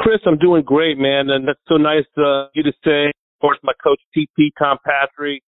Chris, 0.00 0.20
I'm 0.26 0.38
doing 0.38 0.62
great, 0.62 0.96
man, 0.96 1.28
and 1.28 1.46
that's 1.46 1.60
so 1.68 1.76
nice 1.76 2.06
uh, 2.16 2.46
you 2.54 2.62
to 2.62 2.72
say. 2.82 3.08
Of 3.08 3.40
course, 3.42 3.58
my 3.62 3.74
coach 3.84 4.00
TP 4.16 4.48
Tom 4.58 4.78
Patri, 4.84 5.42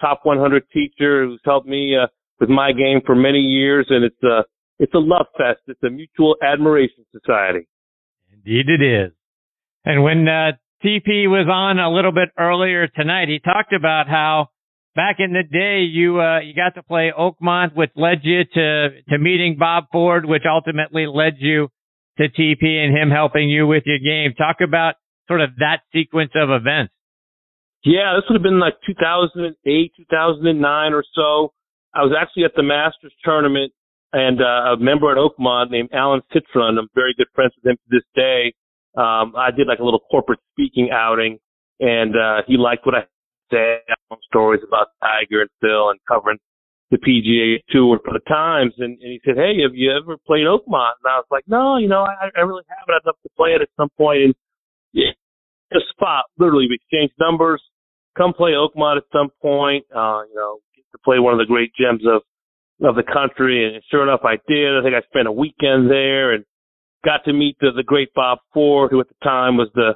top 0.00 0.20
100 0.22 0.62
teacher 0.72 1.26
who's 1.26 1.40
helped 1.44 1.66
me 1.66 1.96
uh, 1.96 2.06
with 2.38 2.48
my 2.48 2.70
game 2.70 3.00
for 3.04 3.16
many 3.16 3.40
years, 3.40 3.86
and 3.90 4.04
it's 4.04 4.22
a 4.22 4.44
it's 4.78 4.94
a 4.94 4.98
love 4.98 5.26
fest. 5.36 5.60
It's 5.66 5.82
a 5.82 5.90
mutual 5.90 6.36
admiration 6.40 7.04
society. 7.10 7.66
Indeed, 8.32 8.66
it 8.68 8.82
is. 8.82 9.12
And 9.84 10.04
when 10.04 10.28
uh, 10.28 10.52
TP 10.84 11.26
was 11.26 11.48
on 11.52 11.80
a 11.80 11.90
little 11.90 12.12
bit 12.12 12.28
earlier 12.38 12.86
tonight, 12.86 13.28
he 13.28 13.40
talked 13.40 13.72
about 13.72 14.06
how 14.08 14.50
back 14.94 15.16
in 15.18 15.32
the 15.32 15.42
day 15.42 15.80
you 15.80 16.20
uh, 16.20 16.38
you 16.38 16.54
got 16.54 16.76
to 16.76 16.84
play 16.84 17.12
Oakmont, 17.18 17.74
which 17.74 17.90
led 17.96 18.20
you 18.22 18.44
to 18.54 18.88
to 19.08 19.18
meeting 19.18 19.56
Bob 19.58 19.86
Ford, 19.90 20.24
which 20.24 20.44
ultimately 20.48 21.06
led 21.06 21.34
you 21.38 21.68
to 22.18 22.28
TP 22.28 22.64
and 22.64 22.96
him 22.96 23.10
helping 23.10 23.48
you 23.48 23.66
with 23.66 23.84
your 23.86 23.98
game. 23.98 24.34
Talk 24.34 24.56
about 24.60 24.94
sort 25.26 25.40
of 25.40 25.50
that 25.58 25.80
sequence 25.92 26.32
of 26.34 26.50
events. 26.50 26.92
Yeah, 27.84 28.14
this 28.16 28.24
would 28.28 28.36
have 28.36 28.42
been 28.42 28.58
like 28.58 28.74
2008, 28.86 29.92
2009 29.96 30.92
or 30.92 31.04
so. 31.14 31.52
I 31.94 32.02
was 32.02 32.12
actually 32.18 32.44
at 32.44 32.52
the 32.56 32.62
Masters 32.62 33.14
tournament 33.24 33.72
and 34.12 34.40
uh, 34.40 34.74
a 34.74 34.76
member 34.76 35.10
at 35.10 35.16
Oakmont 35.16 35.70
named 35.70 35.90
Alan 35.92 36.20
Citron. 36.32 36.78
I'm 36.78 36.88
very 36.94 37.14
good 37.16 37.28
friends 37.34 37.52
with 37.56 37.70
him 37.70 37.76
to 37.76 37.96
this 37.96 38.04
day. 38.14 38.54
Um, 38.96 39.34
I 39.36 39.50
did 39.56 39.68
like 39.68 39.78
a 39.78 39.84
little 39.84 40.02
corporate 40.10 40.40
speaking 40.52 40.90
outing 40.92 41.38
and 41.80 42.14
uh, 42.16 42.42
he 42.46 42.56
liked 42.56 42.84
what 42.84 42.96
I 42.96 43.06
said, 43.50 43.80
stories 44.26 44.60
about 44.66 44.88
Tiger 45.00 45.42
and 45.42 45.50
Phil 45.60 45.90
and 45.90 46.00
covering 46.08 46.38
the 46.90 46.98
PGA 46.98 47.60
Tour 47.70 48.00
for 48.04 48.12
the 48.12 48.24
Times, 48.28 48.72
and, 48.78 48.98
and 49.00 49.12
he 49.12 49.20
said, 49.24 49.36
"Hey, 49.36 49.60
have 49.62 49.74
you 49.74 49.92
ever 49.92 50.16
played 50.26 50.46
Oakmont?" 50.46 50.96
And 51.04 51.08
I 51.08 51.18
was 51.18 51.28
like, 51.30 51.44
"No, 51.46 51.76
you 51.76 51.88
know, 51.88 52.02
I, 52.02 52.30
I 52.36 52.40
really 52.40 52.64
haven't. 52.68 52.94
I'd 52.94 53.06
love 53.06 53.16
to 53.22 53.30
play 53.36 53.50
it 53.50 53.62
at 53.62 53.68
some 53.76 53.90
point." 53.96 54.22
And 54.22 54.34
yeah, 54.92 55.12
a 55.72 55.80
spot, 55.92 56.24
literally, 56.38 56.66
we 56.68 56.76
exchanged 56.76 57.14
numbers. 57.20 57.62
Come 58.16 58.32
play 58.32 58.52
Oakmont 58.52 58.96
at 58.96 59.04
some 59.12 59.28
point. 59.42 59.84
Uh, 59.94 60.22
you 60.28 60.34
know, 60.34 60.58
get 60.74 60.84
to 60.92 60.98
play 61.04 61.18
one 61.18 61.34
of 61.34 61.38
the 61.38 61.46
great 61.46 61.72
gems 61.78 62.02
of 62.06 62.22
of 62.82 62.94
the 62.94 63.02
country. 63.02 63.66
And 63.66 63.82
sure 63.90 64.02
enough, 64.02 64.20
I 64.24 64.36
did. 64.48 64.78
I 64.78 64.82
think 64.82 64.94
I 64.94 65.02
spent 65.08 65.28
a 65.28 65.32
weekend 65.32 65.90
there 65.90 66.32
and 66.32 66.44
got 67.04 67.24
to 67.24 67.32
meet 67.32 67.56
the, 67.60 67.70
the 67.74 67.82
great 67.82 68.14
Bob 68.14 68.38
Ford, 68.52 68.90
who 68.90 69.00
at 69.00 69.08
the 69.08 69.24
time 69.24 69.56
was 69.56 69.68
the 69.74 69.94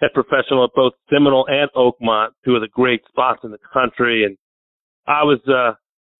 head 0.00 0.10
professional 0.14 0.64
at 0.64 0.70
both 0.74 0.92
Seminole 1.10 1.46
and 1.48 1.70
Oakmont, 1.76 2.30
two 2.44 2.54
of 2.54 2.60
the 2.60 2.68
great 2.68 3.02
spots 3.08 3.40
in 3.44 3.50
the 3.50 3.58
country. 3.72 4.24
And 4.24 4.36
I 5.06 5.22
was, 5.22 5.40
uh, 5.48 5.74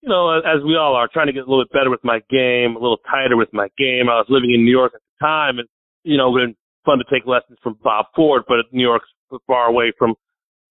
you 0.05 0.10
know, 0.10 0.36
as 0.36 0.60
we 0.62 0.77
all 0.77 0.94
are, 0.94 1.08
trying 1.08 1.28
to 1.28 1.33
get 1.33 1.48
a 1.48 1.48
little 1.48 1.64
bit 1.64 1.72
better 1.72 1.88
with 1.88 2.05
my 2.05 2.20
game, 2.28 2.77
a 2.77 2.78
little 2.78 3.00
tighter 3.10 3.38
with 3.38 3.48
my 3.55 3.69
game. 3.78 4.12
I 4.12 4.20
was 4.20 4.27
living 4.28 4.52
in 4.52 4.62
New 4.62 4.70
York 4.70 4.92
at 4.94 5.00
the 5.00 5.24
time, 5.24 5.58
and 5.58 5.66
you 6.05 6.19
know, 6.19 6.36
it 6.36 6.44
been 6.44 6.56
fun 6.84 6.98
to 6.98 7.05
take 7.08 7.27
lessons 7.27 7.58
from 7.62 7.78
Bob 7.83 8.06
Ford, 8.14 8.42
but 8.47 8.58
New 8.70 8.84
York's 8.84 9.08
far 9.47 9.66
away 9.66 9.92
from 9.98 10.14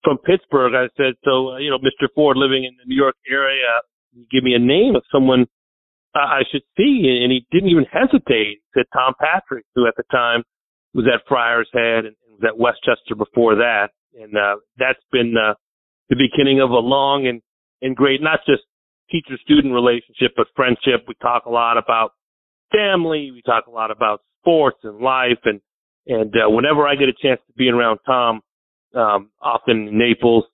from 0.03 0.19
Pittsburgh. 0.19 0.75
I 0.75 0.85
said, 0.95 1.17
so 1.25 1.53
uh, 1.53 1.57
you 1.57 1.71
know, 1.71 1.79
Mr. 1.79 2.05
Ford, 2.13 2.37
living 2.37 2.63
in 2.63 2.77
the 2.77 2.85
New 2.85 2.95
York 2.95 3.15
area, 3.27 3.81
give 4.31 4.43
me 4.43 4.53
a 4.53 4.59
name 4.59 4.95
of 4.95 5.01
someone 5.11 5.47
I 6.13 6.43
should 6.51 6.61
see, 6.77 7.19
and 7.23 7.31
he 7.31 7.47
didn't 7.51 7.69
even 7.69 7.85
hesitate. 7.91 8.61
He 8.61 8.69
said 8.75 8.85
Tom 8.93 9.15
Patri, 9.19 9.63
who 9.73 9.87
at 9.87 9.95
the 9.97 10.03
time 10.11 10.43
was 10.93 11.05
at 11.11 11.25
Friars 11.27 11.69
Head 11.73 12.05
and 12.05 12.15
was 12.29 12.45
at 12.45 12.55
Westchester 12.55 13.15
before 13.17 13.55
that, 13.55 13.89
and 14.13 14.37
uh, 14.37 14.57
that's 14.77 15.01
been 15.11 15.33
uh, 15.33 15.55
the 16.09 16.17
beginning 16.21 16.61
of 16.61 16.69
a 16.69 16.77
long 16.77 17.25
and 17.25 17.41
and 17.81 17.95
great, 17.95 18.21
not 18.21 18.39
just 18.45 18.61
teacher 19.09 19.37
student 19.43 19.73
relationship, 19.73 20.33
but 20.35 20.47
friendship. 20.55 21.05
We 21.07 21.15
talk 21.21 21.45
a 21.45 21.49
lot 21.49 21.77
about 21.77 22.11
family. 22.71 23.31
We 23.31 23.41
talk 23.41 23.67
a 23.67 23.71
lot 23.71 23.91
about 23.91 24.21
sports 24.41 24.79
and 24.83 24.99
life. 24.99 25.39
And, 25.45 25.61
and, 26.07 26.33
uh, 26.35 26.49
whenever 26.49 26.87
I 26.87 26.95
get 26.95 27.09
a 27.09 27.13
chance 27.13 27.39
to 27.47 27.53
be 27.53 27.69
around 27.69 27.99
Tom, 28.05 28.41
um, 28.95 29.29
often 29.41 29.87
in 29.87 29.97
Naples, 29.97 30.45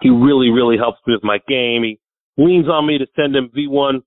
he 0.00 0.10
really, 0.10 0.50
really 0.50 0.76
helps 0.76 0.98
me 1.06 1.14
with 1.14 1.24
my 1.24 1.38
game. 1.48 1.82
He 1.82 1.98
leans 2.36 2.68
on 2.68 2.86
me 2.86 2.98
to 2.98 3.06
send 3.16 3.36
him 3.36 3.50
V1 3.56 4.00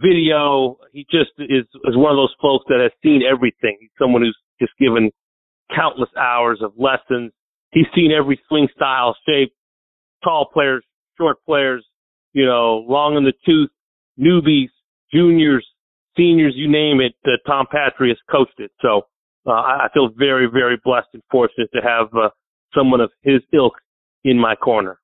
video. 0.00 0.78
He 0.92 1.06
just 1.10 1.30
is, 1.38 1.64
is 1.84 1.96
one 1.96 2.12
of 2.12 2.16
those 2.16 2.34
folks 2.40 2.64
that 2.68 2.80
has 2.80 2.92
seen 3.02 3.22
everything. 3.22 3.76
He's 3.80 3.90
someone 3.98 4.22
who's 4.22 4.36
just 4.60 4.72
given 4.78 5.10
countless 5.74 6.10
hours 6.18 6.60
of 6.62 6.72
lessons. 6.76 7.32
He's 7.72 7.86
seen 7.94 8.12
every 8.12 8.40
swing 8.48 8.68
style, 8.74 9.16
shape, 9.28 9.52
tall 10.24 10.48
players, 10.52 10.84
short 11.18 11.38
players, 11.44 11.84
you 12.36 12.44
know, 12.44 12.84
long 12.86 13.16
in 13.16 13.24
the 13.24 13.32
tooth, 13.46 13.70
newbies, 14.20 14.68
juniors, 15.10 15.66
seniors, 16.18 16.52
you 16.54 16.70
name 16.70 17.00
it. 17.00 17.14
Uh, 17.24 17.38
Tom 17.46 17.64
Patri 17.72 18.10
has 18.10 18.18
coached 18.30 18.58
it. 18.58 18.70
So 18.82 19.06
uh, 19.46 19.52
I 19.52 19.88
feel 19.94 20.10
very, 20.14 20.46
very 20.46 20.76
blessed 20.84 21.08
and 21.14 21.22
fortunate 21.30 21.70
to 21.72 21.80
have 21.80 22.08
uh, 22.14 22.28
someone 22.74 23.00
of 23.00 23.10
his 23.22 23.40
ilk 23.54 23.72
in 24.22 24.38
my 24.38 24.54
corner. 24.54 24.98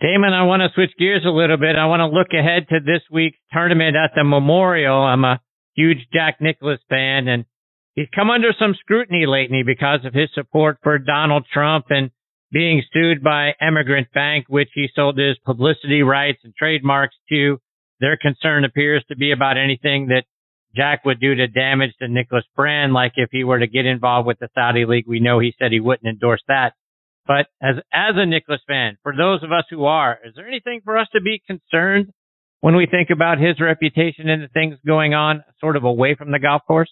Damon, 0.00 0.32
I 0.32 0.42
want 0.42 0.62
to 0.62 0.74
switch 0.74 0.90
gears 0.98 1.22
a 1.24 1.30
little 1.30 1.58
bit. 1.58 1.76
I 1.76 1.86
want 1.86 2.00
to 2.00 2.06
look 2.06 2.34
ahead 2.36 2.66
to 2.70 2.80
this 2.80 3.02
week's 3.08 3.38
tournament 3.52 3.94
at 3.94 4.10
the 4.16 4.24
Memorial. 4.24 5.00
I'm 5.00 5.24
a 5.24 5.40
huge 5.76 6.08
Jack 6.12 6.40
Nicklaus 6.40 6.80
fan, 6.88 7.28
and 7.28 7.44
he's 7.94 8.08
come 8.12 8.30
under 8.30 8.52
some 8.58 8.74
scrutiny 8.80 9.26
lately 9.28 9.62
because 9.64 10.00
of 10.04 10.12
his 10.12 10.28
support 10.34 10.78
for 10.82 10.98
Donald 10.98 11.46
Trump 11.52 11.84
and 11.90 12.10
being 12.52 12.82
sued 12.92 13.22
by 13.22 13.52
Emigrant 13.60 14.08
Bank, 14.12 14.44
which 14.48 14.68
he 14.74 14.88
sold 14.94 15.18
his 15.18 15.38
publicity 15.44 16.02
rights 16.02 16.40
and 16.44 16.54
trademarks 16.54 17.16
to. 17.30 17.58
Their 18.00 18.18
concern 18.18 18.64
appears 18.64 19.02
to 19.08 19.16
be 19.16 19.32
about 19.32 19.56
anything 19.56 20.08
that 20.08 20.24
Jack 20.76 21.04
would 21.04 21.20
do 21.20 21.34
to 21.34 21.46
damage 21.48 21.92
the 21.98 22.08
Nicklaus 22.08 22.44
brand, 22.54 22.92
like 22.92 23.12
if 23.16 23.30
he 23.32 23.44
were 23.44 23.58
to 23.58 23.66
get 23.66 23.86
involved 23.86 24.26
with 24.26 24.38
the 24.38 24.48
Saudi 24.54 24.84
League. 24.84 25.06
We 25.06 25.20
know 25.20 25.38
he 25.38 25.54
said 25.58 25.72
he 25.72 25.80
wouldn't 25.80 26.06
endorse 26.06 26.42
that. 26.48 26.72
But 27.26 27.46
as 27.62 27.76
as 27.92 28.14
a 28.16 28.26
Nicklaus 28.26 28.60
fan, 28.66 28.98
for 29.02 29.14
those 29.16 29.42
of 29.42 29.52
us 29.52 29.64
who 29.70 29.84
are, 29.84 30.18
is 30.24 30.34
there 30.34 30.48
anything 30.48 30.80
for 30.84 30.98
us 30.98 31.06
to 31.14 31.20
be 31.20 31.42
concerned 31.46 32.12
when 32.60 32.76
we 32.76 32.86
think 32.86 33.10
about 33.10 33.38
his 33.38 33.60
reputation 33.60 34.28
and 34.28 34.42
the 34.42 34.48
things 34.48 34.76
going 34.86 35.14
on 35.14 35.44
sort 35.60 35.76
of 35.76 35.84
away 35.84 36.16
from 36.16 36.32
the 36.32 36.38
golf 36.38 36.62
course? 36.66 36.90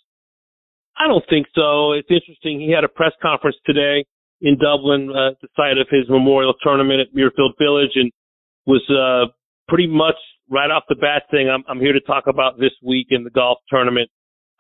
I 0.97 1.09
don't 1.09 1.25
think 1.29 1.47
so. 1.55 1.93
It's 1.93 2.11
interesting. 2.11 2.61
He 2.61 2.73
had 2.73 2.85
a 2.85 2.89
press 2.89 3.13
conference 3.21 3.57
today 3.67 4.05
in 4.41 4.57
Dublin, 4.59 5.11
uh, 5.11 5.37
the 5.43 5.49
site 5.57 5.79
of 5.79 5.87
his 5.91 6.09
memorial 6.09 6.55
tournament 6.63 7.01
at 7.01 7.15
Muirfield 7.15 7.53
Village, 7.59 7.93
and 7.95 8.11
was 8.67 8.83
uh, 8.89 9.31
pretty 9.69 9.87
much 9.87 10.17
right 10.51 10.71
off 10.71 10.85
the 10.89 10.97
bat 10.97 11.25
saying, 11.31 11.49
"I'm, 11.49 11.65
I'm 11.69 11.81
here 11.81 11.93
to 11.93 12.01
talk 12.01 12.25
about 12.27 12.59
this 12.59 12.73
week 12.83 13.09
in 13.11 13.25
the 13.25 13.31
golf 13.31 13.59
tournament." 13.69 14.11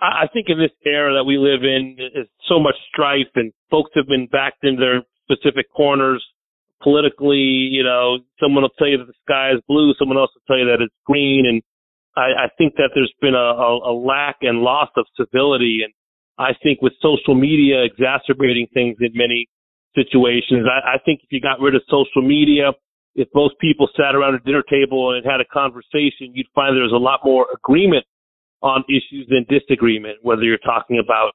I, 0.00 0.24
I 0.24 0.26
think 0.32 0.46
in 0.48 0.58
this 0.58 0.72
era 0.84 1.14
that 1.14 1.24
we 1.24 1.38
live 1.38 1.64
in, 1.64 1.96
is 1.98 2.28
so 2.48 2.58
much 2.58 2.76
strife, 2.92 3.32
and 3.34 3.52
folks 3.70 3.90
have 3.94 4.06
been 4.06 4.26
backed 4.26 4.64
in 4.64 4.76
their 4.76 5.02
specific 5.24 5.66
corners 5.74 6.24
politically. 6.82 7.70
You 7.72 7.84
know, 7.84 8.18
someone 8.40 8.62
will 8.62 8.76
tell 8.78 8.88
you 8.88 8.98
that 8.98 9.06
the 9.06 9.20
sky 9.24 9.52
is 9.52 9.62
blue, 9.68 9.94
someone 9.98 10.18
else 10.18 10.30
will 10.34 10.46
tell 10.46 10.58
you 10.58 10.70
that 10.70 10.82
it's 10.82 10.94
green, 11.06 11.46
and 11.46 11.62
I, 12.16 12.44
I 12.44 12.48
think 12.58 12.74
that 12.76 12.90
there's 12.94 13.12
been 13.20 13.34
a, 13.34 13.38
a, 13.38 13.92
a 13.92 13.94
lack 13.94 14.38
and 14.42 14.60
loss 14.60 14.90
of 14.96 15.06
civility, 15.16 15.80
and 15.84 15.92
I 16.38 16.52
think 16.62 16.82
with 16.82 16.92
social 17.00 17.34
media 17.34 17.84
exacerbating 17.84 18.66
things 18.74 18.96
in 19.00 19.12
many 19.14 19.48
situations. 19.94 20.66
I, 20.66 20.96
I 20.96 20.98
think 21.04 21.20
if 21.22 21.30
you 21.30 21.40
got 21.40 21.60
rid 21.60 21.74
of 21.74 21.82
social 21.90 22.22
media, 22.22 22.72
if 23.14 23.28
most 23.34 23.58
people 23.60 23.88
sat 23.96 24.14
around 24.14 24.34
a 24.34 24.40
dinner 24.40 24.62
table 24.62 25.14
and 25.14 25.24
had 25.24 25.40
a 25.40 25.48
conversation, 25.52 26.30
you'd 26.32 26.46
find 26.54 26.76
there's 26.76 26.92
a 26.92 27.00
lot 27.00 27.20
more 27.24 27.46
agreement 27.54 28.06
on 28.62 28.84
issues 28.88 29.26
than 29.28 29.46
disagreement, 29.48 30.18
whether 30.22 30.42
you're 30.42 30.58
talking 30.58 31.00
about 31.02 31.32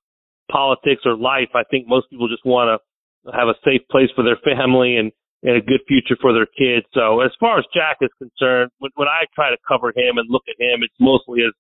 politics 0.52 1.02
or 1.06 1.18
life. 1.18 1.50
I 1.56 1.64
think 1.70 1.88
most 1.88 2.10
people 2.10 2.30
just 2.30 2.46
want 2.46 2.70
to 2.70 3.32
have 3.34 3.50
a 3.50 3.58
safe 3.66 3.82
place 3.90 4.10
for 4.16 4.24
their 4.24 4.38
family 4.46 4.98
and, 4.98 5.12
and 5.44 5.58
a 5.58 5.62
good 5.62 5.82
future 5.88 6.16
for 6.22 6.32
their 6.32 6.46
kids. 6.46 6.86
So 6.94 7.22
as 7.22 7.32
far 7.40 7.58
as 7.58 7.66
Jack 7.74 7.98
is 8.02 8.14
concerned, 8.18 8.72
when, 8.80 8.92
when 8.96 9.08
I 9.08 9.26
try 9.34 9.50
to 9.50 9.58
cover 9.68 9.90
him 9.90 10.18
and 10.18 10.30
look 10.30 10.44
at 10.48 10.62
him, 10.62 10.80
it's 10.86 10.96
mostly 11.00 11.42
as, 11.42 11.52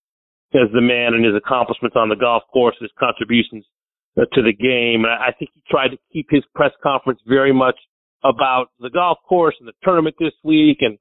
as 0.54 0.72
the 0.72 0.82
man 0.82 1.14
and 1.14 1.26
his 1.26 1.36
accomplishments 1.36 1.98
on 1.98 2.10
the 2.10 2.16
golf 2.16 2.44
course, 2.54 2.78
his 2.80 2.94
contributions 2.98 3.66
to 4.18 4.42
the 4.42 4.54
game. 4.54 5.04
And 5.04 5.14
I 5.14 5.32
think 5.38 5.52
he 5.54 5.62
tried 5.70 5.90
to 5.90 5.98
keep 6.12 6.28
his 6.30 6.44
press 6.54 6.72
conference 6.82 7.20
very 7.28 7.54
much 7.54 7.76
about 8.24 8.68
the 8.80 8.90
golf 8.90 9.18
course 9.28 9.56
and 9.60 9.68
the 9.68 9.74
tournament 9.84 10.16
this 10.20 10.34
week 10.44 10.78
and 10.82 10.98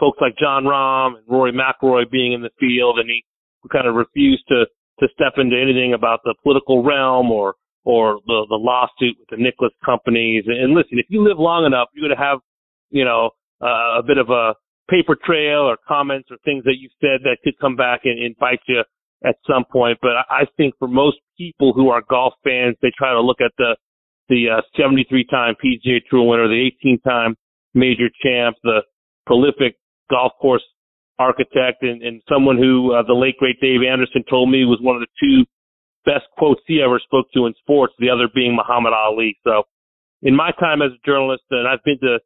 folks 0.00 0.18
like 0.20 0.36
Jon 0.38 0.64
Rahm 0.64 1.16
and 1.18 1.24
Rory 1.28 1.52
McIlroy 1.52 2.10
being 2.10 2.32
in 2.32 2.42
the 2.42 2.50
field. 2.58 2.98
And 2.98 3.08
he 3.08 3.24
kind 3.70 3.86
of 3.86 3.94
refused 3.94 4.44
to, 4.48 4.66
to 5.00 5.08
step 5.12 5.34
into 5.36 5.56
anything 5.60 5.92
about 5.94 6.20
the 6.24 6.34
political 6.42 6.82
realm 6.82 7.30
or, 7.30 7.54
or 7.84 8.20
the, 8.26 8.46
the 8.48 8.56
lawsuit 8.56 9.16
with 9.18 9.28
the 9.30 9.36
Nicklaus 9.36 9.72
companies. 9.84 10.44
And 10.46 10.74
listen, 10.74 10.98
if 10.98 11.06
you 11.08 11.22
live 11.22 11.38
long 11.38 11.66
enough, 11.66 11.88
you're 11.94 12.08
going 12.08 12.16
to 12.16 12.24
have, 12.24 12.38
you 12.90 13.04
know, 13.04 13.30
uh, 13.62 13.98
a 13.98 14.02
bit 14.06 14.18
of 14.18 14.30
a 14.30 14.54
paper 14.90 15.16
trail 15.16 15.60
or 15.60 15.76
comments 15.86 16.28
or 16.30 16.36
things 16.44 16.64
that 16.64 16.76
you 16.78 16.88
said 17.00 17.20
that 17.24 17.38
could 17.42 17.58
come 17.60 17.76
back 17.76 18.00
and, 18.04 18.22
and 18.22 18.36
bite 18.38 18.60
you 18.66 18.82
at 19.24 19.36
some 19.46 19.64
point. 19.70 19.98
But 20.02 20.12
I 20.30 20.46
think 20.56 20.74
for 20.78 20.88
most 20.88 21.18
people 21.38 21.72
who 21.72 21.88
are 21.88 22.02
golf 22.08 22.34
fans, 22.44 22.76
they 22.82 22.92
try 22.96 23.12
to 23.12 23.20
look 23.20 23.40
at 23.40 23.52
the 23.58 23.76
the 24.28 24.58
uh, 24.58 24.60
73 24.76 25.24
time 25.30 25.54
PGA 25.54 26.00
Tour 26.10 26.26
winner, 26.26 26.48
the 26.48 26.70
18 26.82 27.00
time 27.00 27.36
major 27.74 28.08
champ, 28.22 28.56
the 28.64 28.80
prolific 29.24 29.76
golf 30.10 30.32
course 30.40 30.64
architect, 31.18 31.82
and, 31.82 32.02
and 32.02 32.22
someone 32.28 32.58
who 32.58 32.92
uh, 32.92 33.02
the 33.06 33.14
late 33.14 33.36
great 33.38 33.60
Dave 33.60 33.80
Anderson 33.88 34.24
told 34.28 34.50
me 34.50 34.64
was 34.64 34.78
one 34.82 34.96
of 34.96 35.02
the 35.02 35.14
two 35.20 35.44
best 36.04 36.24
quotes 36.38 36.60
he 36.66 36.80
ever 36.82 37.00
spoke 37.02 37.26
to 37.34 37.46
in 37.46 37.54
sports, 37.60 37.94
the 37.98 38.10
other 38.10 38.28
being 38.34 38.54
Muhammad 38.54 38.92
Ali. 38.92 39.36
So 39.44 39.64
in 40.22 40.34
my 40.34 40.50
time 40.58 40.82
as 40.82 40.92
a 40.92 41.06
journalist, 41.06 41.42
and 41.50 41.68
I've 41.68 41.82
been 41.84 41.98
to, 42.00 42.18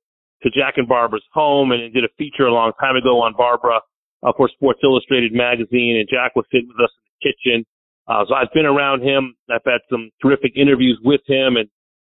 to 0.43 0.51
Jack 0.51 0.75
and 0.77 0.89
Barbara's 0.89 1.25
home 1.33 1.73
and 1.73 1.93
did 1.93 2.05
a 2.05 2.13
feature 2.19 2.47
a 2.47 2.53
long 2.53 2.73
time 2.81 2.97
ago 2.97 3.21
on 3.23 3.35
Barbara 3.37 3.81
uh, 4.23 4.33
for 4.37 4.49
Sports 4.49 4.81
Illustrated 4.83 5.33
magazine, 5.33 5.97
and 5.99 6.09
Jack 6.09 6.37
was 6.37 6.45
sitting 6.53 6.69
with 6.69 6.85
us 6.85 6.93
in 6.97 7.05
the 7.11 7.33
kitchen. 7.33 7.67
Uh, 8.09 8.25
so 8.29 8.35
I've 8.35 8.53
been 8.53 8.67
around 8.67 9.03
him. 9.03 9.35
I've 9.51 9.65
had 9.65 9.81
some 9.89 10.11
terrific 10.21 10.53
interviews 10.57 10.99
with 11.03 11.21
him, 11.27 11.57
and 11.57 11.69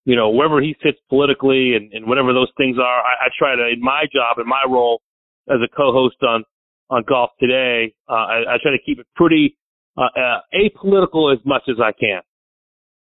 you 0.04 0.16
know 0.16 0.31
wherever 0.31 0.60
he 0.60 0.75
sits 0.82 0.99
politically 1.08 1.75
and, 1.75 1.93
and 1.93 2.06
whatever 2.06 2.32
those 2.32 2.50
things 2.56 2.78
are, 2.78 3.00
I, 3.00 3.26
I 3.26 3.28
try 3.38 3.56
to 3.56 3.69
in 3.69 3.81
my 3.81 4.04
job 4.12 4.38
in 4.38 4.49
my 4.49 4.64
role 4.69 5.02
as 5.49 5.58
a 5.62 5.69
co-host 5.76 6.16
on 6.22 6.44
on 6.93 7.02
Golf 7.08 7.31
Today, 7.40 7.94
uh, 8.08 8.12
I, 8.12 8.37
I 8.40 8.56
try 8.62 8.70
to 8.70 8.78
keep 8.84 8.99
it 8.99 9.06
pretty 9.16 9.56
uh, 9.96 10.02
uh, 10.02 10.40
apolitical 10.54 11.32
as 11.32 11.40
much 11.44 11.62
as 11.69 11.76
I 11.82 11.93
can. 11.93 12.20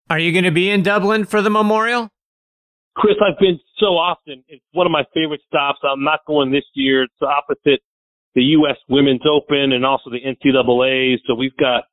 Are 0.10 0.20
you 0.20 0.32
going 0.32 0.44
to 0.44 0.52
be 0.52 0.70
in 0.70 0.84
Dublin 0.84 1.26
for 1.26 1.42
the 1.42 1.50
memorial? 1.50 2.10
Chris, 2.96 3.16
I've 3.26 3.40
been 3.40 3.60
so 3.80 3.98
often. 3.98 4.44
It's 4.50 4.64
one 4.74 4.86
of 4.86 4.92
my 4.92 5.04
favorite 5.14 5.42
stops. 5.48 5.80
I'm 5.84 6.04
not 6.04 6.20
going 6.28 6.52
this 6.52 6.66
year. 6.74 7.04
It's 7.04 7.14
the 7.20 7.28
opposite 7.28 7.82
the 8.36 8.44
U.S. 8.60 8.78
Women's 8.90 9.22
Open 9.30 9.74
and 9.74 9.86
also 9.86 10.10
the 10.10 10.20
NCAA. 10.20 11.18
So 11.28 11.36
we've 11.36 11.56
got 11.58 11.84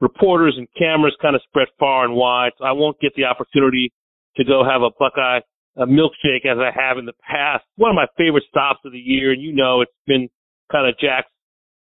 reporters 0.00 0.54
and 0.58 0.66
cameras 0.76 1.16
kind 1.22 1.36
of 1.36 1.42
spread 1.48 1.68
far 1.78 2.04
and 2.04 2.14
wide. 2.14 2.52
So 2.58 2.64
I 2.64 2.72
won't 2.72 3.00
get 3.00 3.12
the 3.16 3.24
opportunity 3.24 3.92
to 4.36 4.44
go 4.44 4.64
have 4.64 4.82
a 4.82 4.90
Buckeye 4.98 5.40
a 5.76 5.86
milkshake 5.86 6.46
as 6.46 6.58
I 6.58 6.70
have 6.74 6.98
in 6.98 7.04
the 7.04 7.12
past. 7.28 7.64
One 7.76 7.90
of 7.90 7.94
my 7.94 8.06
favorite 8.16 8.44
stops 8.48 8.80
of 8.84 8.92
the 8.92 8.98
year, 8.98 9.32
and 9.32 9.42
you 9.42 9.52
know 9.52 9.82
it's 9.82 9.92
been 10.06 10.28
kind 10.72 10.88
of 10.88 10.98
Jack's 10.98 11.30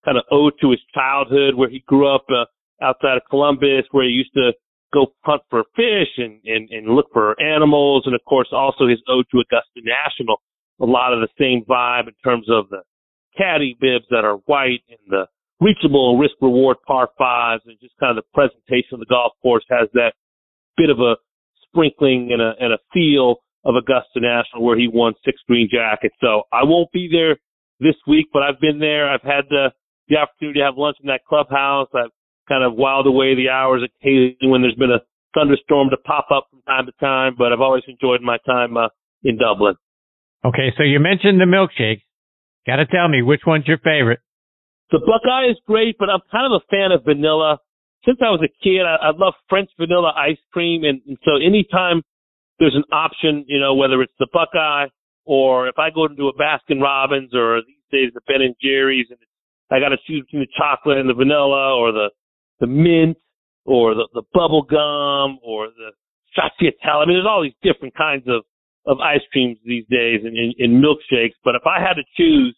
kind 0.05 0.19
of 0.19 0.25
ode 0.31 0.55
to 0.61 0.71
his 0.71 0.81
childhood, 0.93 1.55
where 1.55 1.71
he 1.71 1.83
grew 1.87 2.12
up 2.12 2.27
uh, 2.29 2.45
outside 2.83 3.17
of 3.17 3.23
Columbus, 3.31 3.85
where 3.93 4.05
he 4.05 4.11
used 4.11 4.35
to 4.35 4.53
go 4.93 5.07
hunt 5.23 5.43
for 5.49 5.65
fish 5.77 6.11
and, 6.19 6.41
and 6.45 6.69
and 6.71 6.95
look 6.95 7.07
for 7.12 7.41
animals, 7.41 8.03
and 8.07 8.15
of 8.15 8.21
course 8.27 8.49
also 8.53 8.87
his 8.87 9.00
ode 9.09 9.27
to 9.31 9.41
Augusta 9.41 9.81
National. 9.83 10.41
A 10.81 10.85
lot 10.85 11.12
of 11.12 11.21
the 11.21 11.29
same 11.39 11.65
vibe 11.65 12.09
in 12.09 12.15
terms 12.25 12.47
of 12.50 12.69
the 12.71 12.83
caddy 13.37 13.77
bibs 13.81 14.07
that 14.11 14.25
are 14.25 14.37
white 14.47 14.83
and 14.89 14.99
the 15.09 15.27
reachable 15.61 16.19
risk 16.19 16.35
reward 16.41 16.77
par 16.87 17.09
fives 17.17 17.63
and 17.67 17.77
just 17.81 17.95
kind 17.99 18.17
of 18.17 18.25
the 18.25 18.29
presentation 18.35 18.95
of 18.95 19.01
the 19.01 19.07
golf 19.07 19.33
course 19.43 19.65
has 19.71 19.89
that 19.95 20.13
bit 20.77 20.91
of 20.91 20.99
a 20.99 21.17
sprinkling 21.67 22.31
and 22.33 22.43
a 22.43 22.53
and 22.61 22.73
a 22.73 22.79
feel 22.93 23.37
of 23.65 23.75
Augusta 23.77 24.21
National 24.21 24.63
where 24.63 24.79
he 24.79 24.89
won 24.89 25.15
six 25.25 25.41
green 25.47 25.69
jackets. 25.71 26.15
So 26.21 26.43
I 26.53 26.65
won't 26.65 26.93
be 26.93 27.09
there 27.11 27.37
this 27.81 27.97
week, 28.07 28.27
but 28.33 28.43
I've 28.43 28.61
been 28.61 28.79
there. 28.79 29.11
I've 29.11 29.23
had 29.23 29.45
the 29.49 29.69
the 30.09 30.17
opportunity 30.17 30.61
to 30.61 30.67
have 30.67 30.77
lunch 30.77 30.99
in 31.01 31.07
that 31.09 31.25
clubhouse. 31.27 31.89
I've 31.95 32.13
kind 32.49 32.63
of 32.63 32.75
whiled 32.75 33.07
away 33.07 33.35
the 33.35 33.49
hours 33.49 33.83
occasionally 33.83 34.37
when 34.51 34.61
there's 34.61 34.75
been 34.75 34.93
a 34.93 35.01
thunderstorm 35.35 35.89
to 35.91 35.97
pop 35.97 36.27
up 36.31 36.47
from 36.51 36.61
time 36.63 36.87
to 36.87 36.93
time, 37.01 37.35
but 37.37 37.53
I've 37.53 37.61
always 37.61 37.83
enjoyed 37.89 38.21
my 38.21 38.39
time 38.47 38.77
uh, 38.77 38.89
in 39.23 39.39
Dublin. 39.39 39.75
Okay, 40.45 40.73
so 40.77 40.83
you 40.83 41.01
mentioned 41.01 41.41
the 41.41 41.47
milkshakes. 41.47 42.03
Got 42.66 42.76
to 42.76 42.87
tell 42.87 43.08
me 43.08 43.22
which 43.22 43.43
one's 43.46 43.66
your 43.66 43.78
favorite. 43.78 44.20
The 44.90 45.00
Buckeye 45.00 45.50
is 45.50 45.58
great, 45.66 45.96
but 45.99 46.08
I'm 46.08 46.20
kind 46.31 46.52
of 46.52 46.61
a 46.61 46.64
fan 46.70 46.93
of 46.93 47.05
vanilla. 47.05 47.58
Since 48.05 48.19
I 48.20 48.31
was 48.31 48.40
a 48.44 48.52
kid, 48.62 48.82
I, 48.82 49.08
I 49.08 49.11
love 49.16 49.34
French 49.49 49.70
vanilla 49.78 50.12
ice 50.16 50.40
cream, 50.52 50.84
and, 50.84 51.00
and 51.06 51.19
so 51.25 51.37
anytime 51.37 52.02
there's 52.58 52.76
an 52.76 52.84
option, 52.93 53.44
you 53.49 53.58
know, 53.61 53.75
whether 53.75 54.00
it's 54.02 54.12
the 54.19 54.28
Buckeye 54.32 54.87
or 55.25 55.69
if 55.69 55.78
I 55.78 55.90
go 55.90 56.06
into 56.06 56.28
a 56.28 56.34
Baskin 56.34 56.81
Robbins 56.81 57.34
or 57.34 57.61
these 57.66 57.84
days 57.90 58.11
the 58.14 58.20
Ben 58.26 58.43
and 58.43 58.55
Jerry's, 58.62 59.06
and 59.11 59.19
I 59.70 59.81
got 59.81 59.88
to 59.88 59.96
choose 60.06 60.25
between 60.25 60.43
the 60.43 60.52
chocolate 60.56 60.99
and 60.99 61.08
the 61.08 61.14
vanilla 61.14 61.75
or 61.75 61.93
the 61.93 62.11
the 62.61 62.66
mint 62.66 63.16
or 63.64 63.94
the 63.94 64.08
the 64.12 64.22
bubble 64.32 64.62
gum 64.62 65.38
or 65.43 65.69
the 65.69 65.93
stracciatella. 66.37 67.02
I 67.02 67.06
mean, 67.06 67.16
there's 67.16 67.26
all 67.26 67.43
these 67.43 67.56
different 67.62 67.94
kinds 67.96 68.25
of 68.28 68.44
of 68.87 69.01
ice 69.01 69.25
creams 69.33 69.59
these 69.65 69.85
days 69.89 70.21
and 70.25 70.37
in, 70.37 70.53
in 70.59 70.83
milkshakes. 70.83 71.37
But 71.45 71.55
if 71.55 71.67
I 71.67 71.81
had 71.81 71.95
to 71.95 72.05
choose, 72.17 72.57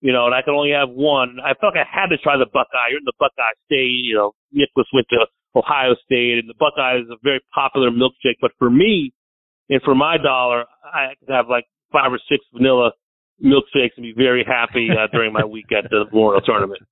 you 0.00 0.12
know, 0.12 0.26
and 0.26 0.34
I 0.34 0.42
could 0.42 0.54
only 0.54 0.72
have 0.72 0.90
one, 0.90 1.38
I 1.42 1.54
felt 1.54 1.74
like 1.74 1.86
I 1.86 1.90
had 1.90 2.08
to 2.08 2.18
try 2.18 2.36
the 2.36 2.46
Buckeye. 2.46 2.90
You're 2.90 3.02
in 3.02 3.06
the 3.06 3.18
Buckeye 3.18 3.56
State, 3.66 4.06
you 4.06 4.14
know. 4.14 4.32
Nicklaus 4.52 4.86
went 4.92 5.06
to 5.10 5.26
Ohio 5.54 5.94
State, 6.04 6.38
and 6.38 6.48
the 6.48 6.58
Buckeye 6.58 6.98
is 6.98 7.10
a 7.10 7.16
very 7.22 7.40
popular 7.54 7.90
milkshake. 7.90 8.38
But 8.40 8.52
for 8.58 8.70
me, 8.70 9.12
and 9.68 9.82
for 9.82 9.94
my 9.94 10.16
dollar, 10.16 10.64
I 10.82 11.14
could 11.18 11.32
have 11.32 11.48
like 11.48 11.64
five 11.92 12.12
or 12.12 12.20
six 12.28 12.44
vanilla 12.52 12.92
milkshakes 13.42 13.94
and 13.96 14.02
be 14.02 14.14
very 14.16 14.44
happy 14.46 14.88
uh, 14.90 15.06
during 15.12 15.32
my 15.32 15.44
week 15.44 15.66
at 15.72 15.90
the 15.90 16.04
Memorial 16.10 16.40
Tournament. 16.40 16.82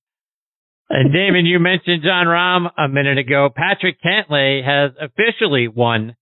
And 0.89 1.11
Damon, 1.11 1.45
you 1.45 1.59
mentioned 1.59 2.03
Jon 2.03 2.27
Rahm 2.27 2.71
a 2.77 2.87
minute 2.87 3.17
ago. 3.17 3.49
Patrick 3.53 3.97
Cantlay 4.01 4.63
has 4.63 4.91
officially 5.01 5.67
won 5.67 6.15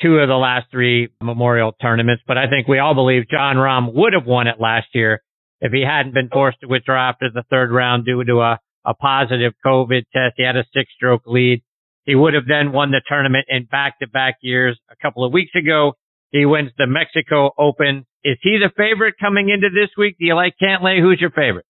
two 0.00 0.18
of 0.18 0.28
the 0.28 0.34
last 0.34 0.66
three 0.70 1.08
Memorial 1.22 1.72
tournaments, 1.80 2.22
but 2.26 2.38
I 2.38 2.48
think 2.48 2.68
we 2.68 2.78
all 2.78 2.94
believe 2.94 3.28
Jon 3.28 3.56
Rahm 3.56 3.92
would 3.94 4.12
have 4.12 4.26
won 4.26 4.46
it 4.46 4.60
last 4.60 4.88
year 4.94 5.22
if 5.60 5.72
he 5.72 5.82
hadn't 5.82 6.14
been 6.14 6.28
forced 6.28 6.60
to 6.60 6.68
withdraw 6.68 7.08
after 7.08 7.30
the 7.32 7.44
third 7.50 7.72
round 7.72 8.04
due 8.04 8.22
to 8.24 8.40
a, 8.40 8.58
a 8.84 8.94
positive 8.94 9.52
COVID 9.64 10.02
test. 10.12 10.34
He 10.36 10.44
had 10.44 10.56
a 10.56 10.64
six 10.72 10.90
stroke 10.94 11.22
lead. 11.26 11.62
He 12.04 12.14
would 12.14 12.34
have 12.34 12.46
then 12.48 12.72
won 12.72 12.90
the 12.90 13.02
tournament 13.08 13.46
in 13.48 13.64
back 13.64 13.98
to 13.98 14.08
back 14.08 14.36
years. 14.40 14.78
A 14.90 14.96
couple 14.96 15.24
of 15.24 15.32
weeks 15.32 15.52
ago, 15.54 15.92
he 16.30 16.46
wins 16.46 16.70
the 16.78 16.86
Mexico 16.86 17.50
Open. 17.58 18.06
Is 18.24 18.38
he 18.42 18.58
the 18.58 18.70
favorite 18.76 19.14
coming 19.20 19.50
into 19.50 19.68
this 19.68 19.90
week? 19.96 20.16
Do 20.18 20.26
you 20.26 20.34
like 20.34 20.54
Cantlay? 20.60 21.00
Who's 21.00 21.20
your 21.20 21.30
favorite? 21.30 21.66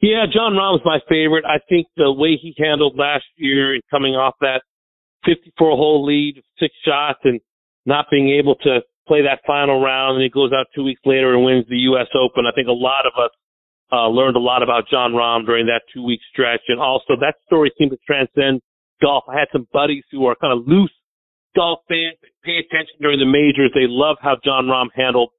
Yeah, 0.00 0.26
Jon 0.30 0.52
Rahm's 0.52 0.82
my 0.84 0.98
favorite. 1.08 1.44
I 1.46 1.60
think 1.68 1.86
the 1.96 2.12
way 2.12 2.36
he 2.40 2.54
handled 2.58 2.98
last 2.98 3.24
year 3.36 3.74
and 3.74 3.82
coming 3.90 4.14
off 4.14 4.34
that 4.40 4.62
54 5.24 5.76
hole 5.76 6.04
lead, 6.04 6.42
six 6.58 6.74
shots, 6.84 7.20
and 7.24 7.40
not 7.86 8.06
being 8.10 8.30
able 8.30 8.54
to 8.56 8.80
play 9.06 9.22
that 9.22 9.40
final 9.46 9.80
round, 9.80 10.16
and 10.16 10.22
he 10.22 10.30
goes 10.30 10.52
out 10.52 10.66
two 10.74 10.84
weeks 10.84 11.00
later 11.04 11.34
and 11.34 11.44
wins 11.44 11.66
the 11.68 11.84
U.S. 11.92 12.08
Open. 12.14 12.46
I 12.46 12.54
think 12.54 12.68
a 12.68 12.72
lot 12.72 13.04
of 13.06 13.12
us 13.20 13.30
uh, 13.92 14.08
learned 14.08 14.36
a 14.36 14.40
lot 14.40 14.62
about 14.62 14.88
Jon 14.90 15.12
Rahm 15.12 15.44
during 15.44 15.66
that 15.66 15.82
two 15.92 16.02
week 16.04 16.20
stretch, 16.32 16.62
and 16.68 16.80
also 16.80 17.16
that 17.20 17.36
story 17.46 17.72
seemed 17.78 17.92
to 17.92 17.98
transcend 18.06 18.60
golf. 19.02 19.24
I 19.28 19.38
had 19.38 19.48
some 19.52 19.68
buddies 19.72 20.04
who 20.10 20.26
are 20.26 20.36
kind 20.36 20.58
of 20.58 20.66
loose 20.66 20.92
golf 21.54 21.80
fans 21.88 22.16
that 22.22 22.32
pay 22.42 22.58
attention 22.58 22.96
during 23.00 23.20
the 23.20 23.28
majors. 23.28 23.70
They 23.74 23.86
love 23.86 24.16
how 24.20 24.36
Jon 24.44 24.66
Rahm 24.66 24.88
handled 24.94 25.30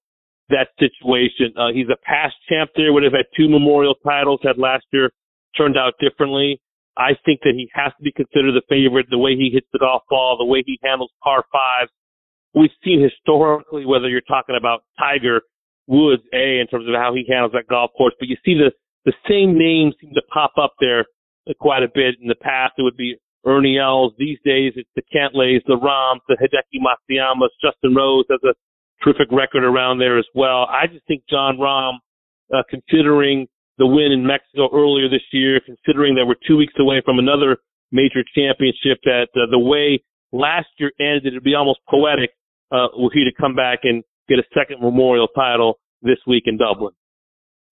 that 0.49 0.69
situation. 0.79 1.53
Uh, 1.57 1.73
he's 1.73 1.89
a 1.89 1.97
past 2.05 2.35
champ 2.47 2.69
there, 2.75 2.93
would 2.93 3.03
have 3.03 3.13
had 3.13 3.25
two 3.35 3.49
memorial 3.49 3.95
titles, 4.05 4.39
had 4.43 4.57
last 4.57 4.85
year 4.93 5.09
turned 5.57 5.77
out 5.77 5.93
differently. 5.99 6.61
I 6.97 7.11
think 7.25 7.41
that 7.43 7.53
he 7.55 7.69
has 7.73 7.91
to 7.97 8.03
be 8.03 8.11
considered 8.11 8.53
the 8.53 8.63
favorite, 8.69 9.07
the 9.09 9.17
way 9.17 9.35
he 9.35 9.49
hits 9.51 9.67
the 9.73 9.79
golf 9.79 10.03
ball, 10.09 10.37
the 10.37 10.45
way 10.45 10.63
he 10.65 10.79
handles 10.83 11.11
par 11.23 11.43
fives. 11.51 11.91
We've 12.53 12.71
seen 12.83 13.03
historically, 13.03 13.85
whether 13.85 14.07
you're 14.07 14.21
talking 14.21 14.55
about 14.57 14.83
Tiger 14.97 15.41
Woods, 15.87 16.23
A, 16.33 16.59
in 16.59 16.67
terms 16.67 16.87
of 16.87 16.95
how 16.95 17.13
he 17.13 17.25
handles 17.27 17.51
that 17.51 17.67
golf 17.67 17.91
course, 17.97 18.13
but 18.17 18.29
you 18.29 18.37
see 18.45 18.55
the, 18.55 18.71
the 19.03 19.13
same 19.27 19.57
names 19.57 19.93
seem 19.99 20.13
to 20.15 20.21
pop 20.33 20.53
up 20.57 20.73
there 20.79 21.05
quite 21.59 21.83
a 21.83 21.91
bit. 21.93 22.15
In 22.21 22.27
the 22.27 22.35
past, 22.35 22.73
it 22.77 22.83
would 22.83 22.97
be 22.97 23.17
Ernie 23.45 23.77
Els. 23.77 24.13
These 24.17 24.39
days, 24.45 24.73
it's 24.75 24.89
the 24.95 25.03
Cantlays, 25.13 25.61
the 25.67 25.77
Rahms, 25.77 26.21
the 26.27 26.37
Hideki 26.41 26.81
Matsuyamas. 26.81 27.49
Justin 27.61 27.93
Rose 27.93 28.25
has 28.31 28.39
a 28.43 28.55
terrific 29.03 29.31
record 29.31 29.63
around 29.63 29.99
there 29.99 30.17
as 30.17 30.25
well. 30.33 30.65
I 30.65 30.87
just 30.87 31.05
think 31.07 31.23
Jon 31.29 31.57
Rahm, 31.57 31.97
uh, 32.53 32.63
considering 32.69 33.47
the 33.77 33.87
win 33.87 34.11
in 34.11 34.25
Mexico 34.25 34.69
earlier 34.73 35.09
this 35.09 35.25
year, 35.31 35.59
considering 35.65 36.15
that 36.15 36.25
we're 36.25 36.39
two 36.47 36.57
weeks 36.57 36.73
away 36.79 37.01
from 37.03 37.19
another 37.19 37.57
major 37.91 38.23
championship, 38.35 38.99
that 39.03 39.27
uh, 39.35 39.49
the 39.51 39.59
way 39.59 40.01
last 40.31 40.67
year 40.77 40.91
ended, 40.99 41.33
it'd 41.33 41.43
be 41.43 41.55
almost 41.55 41.79
poetic 41.89 42.31
uh, 42.71 42.87
were 42.97 43.09
to 43.09 43.31
come 43.39 43.55
back 43.55 43.79
and 43.83 44.03
get 44.27 44.39
a 44.39 44.43
second 44.53 44.81
memorial 44.81 45.27
title 45.27 45.79
this 46.01 46.17
week 46.27 46.43
in 46.45 46.57
Dublin. 46.57 46.93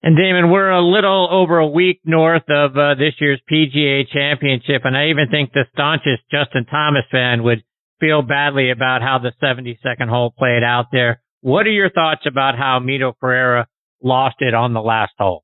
And 0.01 0.17
Damon, 0.17 0.51
we're 0.51 0.69
a 0.69 0.85
little 0.85 1.29
over 1.31 1.59
a 1.59 1.67
week 1.67 2.01
north 2.03 2.43
of 2.49 2.77
uh, 2.77 2.95
this 2.95 3.13
year's 3.21 3.41
PGA 3.49 4.03
Championship, 4.11 4.81
and 4.83 4.97
I 4.97 5.07
even 5.07 5.29
think 5.31 5.53
the 5.53 5.63
staunchest 5.71 6.23
Justin 6.29 6.65
Thomas 6.65 7.05
fan 7.09 7.43
would 7.43 7.63
feel 8.01 8.21
badly 8.21 8.69
about 8.69 9.01
how 9.01 9.19
the 9.19 9.31
72nd 9.41 10.09
hole 10.09 10.33
played 10.37 10.61
out 10.61 10.87
there. 10.91 11.21
What 11.39 11.65
are 11.67 11.71
your 11.71 11.89
thoughts 11.89 12.23
about 12.25 12.57
how 12.57 12.79
Mito 12.79 13.13
Pereira 13.17 13.67
lost 14.01 14.35
it 14.39 14.53
on 14.53 14.73
the 14.73 14.81
last 14.81 15.13
hole? 15.17 15.43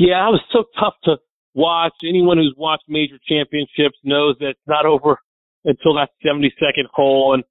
Yeah, 0.00 0.28
it 0.28 0.32
was 0.32 0.44
so 0.50 0.64
tough 0.80 0.94
to 1.04 1.18
watch. 1.52 1.92
Anyone 2.08 2.38
who's 2.38 2.54
watched 2.56 2.84
major 2.88 3.18
championships 3.28 3.98
knows 4.02 4.34
that 4.40 4.56
it's 4.56 4.66
not 4.66 4.86
over 4.86 5.18
until 5.66 5.92
that 5.96 6.08
72nd 6.24 6.88
hole. 6.90 7.34
And 7.34 7.44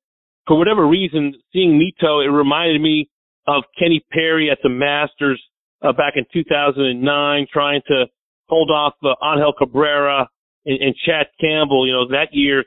for 0.48 0.58
whatever 0.58 0.88
reason, 0.88 1.36
seeing 1.54 1.80
Mito, 1.80 2.26
it 2.26 2.32
reminded 2.32 2.82
me 2.82 3.08
of 3.46 3.66
Kenny 3.78 4.04
Perry 4.12 4.50
at 4.50 4.58
the 4.64 4.70
Masters 4.70 5.40
uh, 5.84 5.94
back 5.94 6.14
in 6.16 6.26
2009, 6.34 7.46
trying 7.54 7.82
to 7.88 8.06
hold 8.48 8.72
off 8.72 8.96
uh, 9.04 9.14
Angel 9.24 9.54
Cabrera 9.56 10.28
and, 10.66 10.82
and 10.82 10.96
Chad 11.06 11.28
Campbell. 11.40 11.86
You 11.86 11.94
know, 11.94 12.08
that 12.08 12.30
year, 12.32 12.64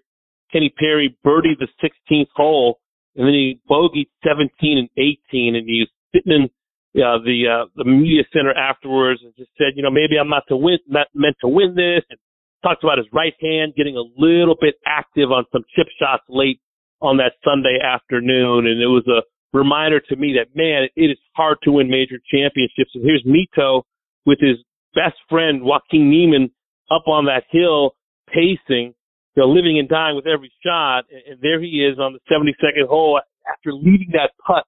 Kenny 0.53 0.73
Perry 0.79 1.19
birdied 1.27 1.59
the 1.59 1.67
16th 1.83 2.31
hole, 2.37 2.79
and 3.17 3.27
then 3.27 3.35
he 3.35 3.61
bogeyed 3.69 4.07
17 4.25 4.79
and 4.79 4.89
18, 4.97 5.57
and 5.57 5.67
he 5.67 5.81
was 5.81 5.89
sitting 6.15 6.45
in 6.45 6.51
uh, 6.97 7.19
the 7.25 7.49
uh, 7.49 7.65
the 7.77 7.85
media 7.85 8.23
center 8.33 8.53
afterwards 8.53 9.21
and 9.25 9.33
just 9.37 9.51
said, 9.57 9.73
you 9.77 9.83
know, 9.83 9.91
maybe 9.91 10.19
I'm 10.21 10.29
not 10.29 10.45
to 10.49 10.57
win, 10.57 10.79
not 10.87 11.09
meant 11.15 11.37
to 11.41 11.49
win 11.49 11.75
this. 11.75 12.05
And 12.11 12.19
talked 12.63 12.85
about 12.85 12.99
his 12.99 13.07
right 13.13 13.35
hand 13.41 13.75
getting 13.77 13.97
a 13.97 14.05
little 14.17 14.57
bit 14.61 14.77
active 14.87 15.31
on 15.31 15.45
some 15.53 15.63
chip 15.75 15.87
shots 15.99 16.23
late 16.29 16.61
on 17.01 17.17
that 17.19 17.35
Sunday 17.45 17.79
afternoon. 17.83 18.67
And 18.67 18.81
it 18.81 18.87
was 18.87 19.07
a 19.09 19.23
reminder 19.57 20.01
to 20.01 20.17
me 20.17 20.37
that, 20.39 20.55
man, 20.55 20.89
it 20.95 21.11
is 21.11 21.19
hard 21.35 21.59
to 21.65 21.73
win 21.73 21.91
major 21.91 22.21
championships. 22.31 22.95
And 22.95 23.05
here's 23.05 23.25
Mito 23.27 23.83
with 24.25 24.39
his 24.41 24.59
best 24.95 25.17
friend, 25.29 25.63
Joaquin 25.63 26.09
Niemann, 26.09 26.51
up 26.91 27.09
on 27.09 27.27
that 27.27 27.45
hill 27.51 27.95
pacing, 28.29 28.95
you 29.35 29.43
know, 29.43 29.49
living 29.49 29.79
and 29.79 29.89
dying 29.89 30.17
with 30.17 30.27
every 30.27 30.53
shot. 30.65 31.05
And 31.11 31.41
there 31.43 31.61
he 31.61 31.85
is 31.85 31.99
on 31.99 32.15
the 32.15 32.21
72nd 32.31 32.87
hole 32.87 33.21
after 33.51 33.73
leading 33.73 34.11
that 34.13 34.31
putt 34.47 34.65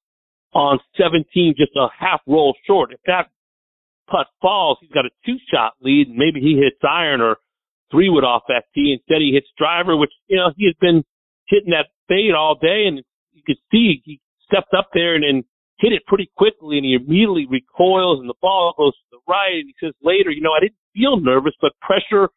on 0.55 0.79
17, 0.97 1.55
just 1.57 1.73
a 1.77 1.89
half 1.99 2.21
roll 2.27 2.55
short. 2.67 2.93
If 2.93 3.01
that 3.07 3.29
putt 4.09 4.27
falls, 4.41 4.79
he's 4.81 4.91
got 4.91 5.07
a 5.07 5.11
two 5.27 5.37
shot 5.53 5.75
lead 5.81 6.09
and 6.09 6.17
maybe 6.17 6.41
he 6.41 6.55
hits 6.55 6.81
iron 6.89 7.21
or 7.21 7.37
three 7.91 8.09
wood 8.09 8.25
off 8.25 8.43
that 8.49 8.65
tee. 8.75 8.97
Instead 8.97 9.21
he 9.21 9.33
hits 9.33 9.49
driver, 9.59 9.97
which, 9.97 10.13
you 10.29 10.37
know, 10.37 10.51
he 10.57 10.67
has 10.67 10.77
been 10.81 11.05
hitting 11.49 11.71
that 11.71 11.89
fade 12.09 12.35
all 12.35 12.55
day 12.55 12.85
and 12.87 13.03
you 13.33 13.43
could 13.47 13.59
see 13.71 14.01
he 14.05 14.21
stepped 14.47 14.75
up 14.77 14.91
there 14.95 15.15
and, 15.15 15.25
and 15.25 15.45
hit 15.79 15.93
it 15.93 16.07
pretty 16.07 16.31
quickly 16.37 16.77
and 16.79 16.87
he 16.87 16.95
immediately 16.95 17.47
recoils 17.51 18.21
and 18.21 18.29
the 18.29 18.39
ball 18.41 18.75
goes 18.79 18.93
to 18.93 19.19
the 19.19 19.33
right 19.33 19.59
and 19.59 19.67
he 19.67 19.75
says 19.85 19.95
later, 20.03 20.31
you 20.31 20.41
know, 20.41 20.53
I 20.53 20.61
didn't 20.61 20.79
feel 20.95 21.19
nervous, 21.19 21.55
but 21.61 21.73
pressure 21.81 22.29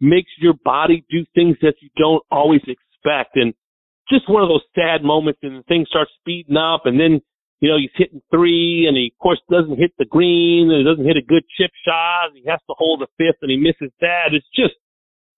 makes 0.00 0.30
your 0.38 0.54
body 0.64 1.04
do 1.10 1.24
things 1.34 1.56
that 1.62 1.74
you 1.80 1.88
don't 1.96 2.22
always 2.30 2.62
expect. 2.66 3.36
And 3.36 3.54
just 4.08 4.28
one 4.28 4.42
of 4.42 4.48
those 4.48 4.64
sad 4.74 5.02
moments 5.02 5.40
and 5.42 5.64
things 5.66 5.88
start 5.88 6.08
speeding 6.20 6.56
up 6.56 6.82
and 6.84 7.00
then, 7.00 7.20
you 7.60 7.68
know, 7.68 7.78
he's 7.78 7.94
hitting 7.96 8.22
three 8.30 8.86
and 8.88 8.96
he 8.96 9.12
of 9.14 9.18
course 9.18 9.40
doesn't 9.50 9.78
hit 9.78 9.92
the 9.98 10.04
green 10.04 10.70
and 10.70 10.78
he 10.78 10.84
doesn't 10.84 11.06
hit 11.06 11.16
a 11.16 11.26
good 11.26 11.44
chip 11.56 11.70
shot 11.84 12.34
he 12.34 12.44
has 12.48 12.60
to 12.68 12.74
hold 12.76 13.02
a 13.02 13.06
fifth 13.16 13.40
and 13.42 13.50
he 13.50 13.56
misses 13.56 13.92
that. 14.00 14.32
It's 14.32 14.46
just, 14.54 14.74